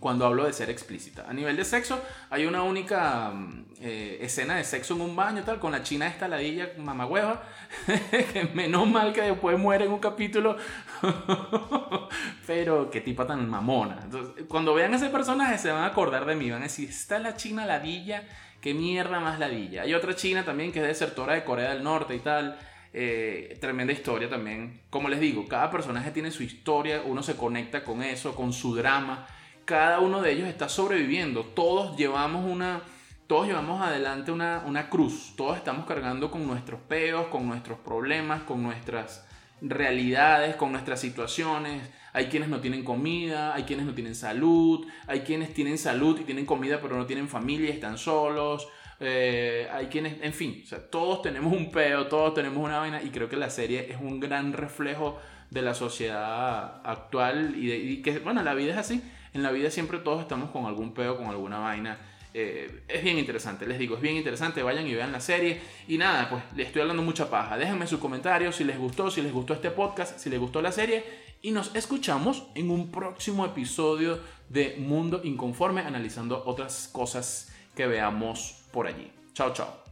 cuando 0.00 0.26
hablo 0.26 0.44
de 0.44 0.52
ser 0.52 0.70
explícita. 0.70 1.26
A 1.28 1.32
nivel 1.32 1.56
de 1.56 1.64
sexo, 1.64 2.00
hay 2.30 2.46
una 2.46 2.62
única 2.62 3.30
mm, 3.30 3.64
eh, 3.80 4.18
escena 4.20 4.56
de 4.56 4.64
sexo 4.64 4.94
en 4.94 5.00
un 5.00 5.16
baño, 5.16 5.42
tal, 5.42 5.58
con 5.58 5.72
la 5.72 5.82
china 5.82 6.06
esta 6.06 6.28
ladilla 6.28 6.72
mamagüeva, 6.78 7.42
que 8.32 8.50
menos 8.54 8.86
mal 8.88 9.12
que 9.12 9.22
después 9.22 9.58
muere 9.58 9.86
en 9.86 9.92
un 9.92 9.98
capítulo, 9.98 10.56
pero 12.46 12.90
qué 12.90 13.00
tipa 13.00 13.26
tan 13.26 13.48
mamona. 13.48 14.00
Entonces, 14.02 14.44
cuando 14.48 14.74
vean 14.74 14.94
ese 14.94 15.08
personaje 15.08 15.58
se 15.58 15.70
van 15.70 15.84
a 15.84 15.86
acordar 15.86 16.26
de 16.26 16.36
mí, 16.36 16.50
van 16.50 16.60
a 16.60 16.64
decir, 16.64 16.90
está 16.90 17.18
la 17.18 17.36
china 17.36 17.64
ladilla, 17.64 18.24
qué 18.60 18.74
mierda 18.74 19.18
más 19.20 19.38
ladilla. 19.38 19.82
Hay 19.82 19.94
otra 19.94 20.14
china 20.14 20.44
también 20.44 20.72
que 20.72 20.80
es 20.80 20.86
desertora 20.86 21.34
de 21.34 21.44
Corea 21.44 21.70
del 21.70 21.82
Norte 21.82 22.14
y 22.14 22.20
tal. 22.20 22.58
Eh, 22.98 23.58
tremenda 23.60 23.92
historia 23.92 24.28
también. 24.28 24.80
Como 24.88 25.10
les 25.10 25.20
digo, 25.20 25.46
cada 25.46 25.70
personaje 25.70 26.12
tiene 26.12 26.30
su 26.30 26.42
historia, 26.42 27.02
uno 27.04 27.22
se 27.22 27.36
conecta 27.36 27.84
con 27.84 28.02
eso, 28.02 28.34
con 28.34 28.54
su 28.54 28.74
drama 28.74 29.26
cada 29.66 29.98
uno 29.98 30.22
de 30.22 30.32
ellos 30.32 30.48
está 30.48 30.68
sobreviviendo. 30.68 31.44
Todos 31.44 31.96
llevamos 31.98 32.48
una, 32.48 32.82
todos 33.26 33.48
llevamos 33.48 33.82
adelante 33.82 34.30
una, 34.30 34.62
una 34.64 34.88
cruz. 34.88 35.34
Todos 35.36 35.56
estamos 35.58 35.84
cargando 35.86 36.30
con 36.30 36.46
nuestros 36.46 36.80
peos, 36.80 37.26
con 37.26 37.46
nuestros 37.46 37.78
problemas, 37.80 38.44
con 38.44 38.62
nuestras 38.62 39.26
realidades, 39.60 40.54
con 40.54 40.70
nuestras 40.70 41.00
situaciones. 41.00 41.82
Hay 42.12 42.26
quienes 42.26 42.48
no 42.48 42.60
tienen 42.60 42.84
comida, 42.84 43.54
hay 43.54 43.64
quienes 43.64 43.86
no 43.86 43.92
tienen 43.92 44.14
salud, 44.14 44.86
hay 45.08 45.20
quienes 45.20 45.52
tienen 45.52 45.78
salud 45.78 46.18
y 46.20 46.24
tienen 46.24 46.46
comida 46.46 46.80
pero 46.80 46.96
no 46.96 47.04
tienen 47.04 47.28
familia 47.28 47.68
y 47.68 47.72
están 47.72 47.98
solos. 47.98 48.68
Eh, 49.00 49.68
hay 49.72 49.86
quienes, 49.86 50.22
en 50.22 50.32
fin, 50.32 50.64
todos 50.90 51.22
tenemos 51.22 51.52
un 51.52 51.72
peo, 51.72 52.06
todos 52.06 52.34
tenemos 52.34 52.64
una 52.64 52.78
vaina 52.78 53.02
y 53.02 53.10
creo 53.10 53.28
que 53.28 53.36
la 53.36 53.50
serie 53.50 53.88
es 53.90 53.98
un 54.00 54.20
gran 54.20 54.52
reflejo 54.52 55.18
de 55.50 55.62
la 55.62 55.74
sociedad 55.74 56.80
actual 56.84 57.56
y, 57.56 57.72
y 57.72 58.02
que, 58.02 58.20
bueno, 58.20 58.42
la 58.42 58.54
vida 58.54 58.72
es 58.72 58.78
así 58.78 59.02
en 59.36 59.42
la 59.42 59.52
vida 59.52 59.70
siempre 59.70 59.98
todos 59.98 60.20
estamos 60.20 60.50
con 60.50 60.66
algún 60.66 60.92
pedo, 60.92 61.16
con 61.16 61.26
alguna 61.26 61.58
vaina. 61.58 61.98
Eh, 62.34 62.82
es 62.88 63.02
bien 63.02 63.18
interesante, 63.18 63.66
les 63.66 63.78
digo, 63.78 63.96
es 63.96 64.02
bien 64.02 64.16
interesante, 64.16 64.62
vayan 64.62 64.86
y 64.86 64.94
vean 64.94 65.12
la 65.12 65.20
serie. 65.20 65.60
Y 65.88 65.96
nada, 65.96 66.28
pues 66.28 66.42
les 66.54 66.66
estoy 66.66 66.82
hablando 66.82 67.02
mucha 67.02 67.30
paja. 67.30 67.56
Déjenme 67.56 67.86
sus 67.86 68.00
comentarios 68.00 68.56
si 68.56 68.64
les 68.64 68.78
gustó, 68.78 69.10
si 69.10 69.22
les 69.22 69.32
gustó 69.32 69.54
este 69.54 69.70
podcast, 69.70 70.18
si 70.18 70.28
les 70.28 70.38
gustó 70.38 70.60
la 70.60 70.72
serie. 70.72 71.04
Y 71.42 71.50
nos 71.52 71.74
escuchamos 71.74 72.48
en 72.54 72.70
un 72.70 72.90
próximo 72.90 73.46
episodio 73.46 74.18
de 74.48 74.76
Mundo 74.78 75.20
Inconforme, 75.24 75.82
analizando 75.82 76.42
otras 76.44 76.88
cosas 76.92 77.52
que 77.74 77.86
veamos 77.86 78.64
por 78.72 78.86
allí. 78.86 79.10
Chao, 79.32 79.52
chao. 79.52 79.85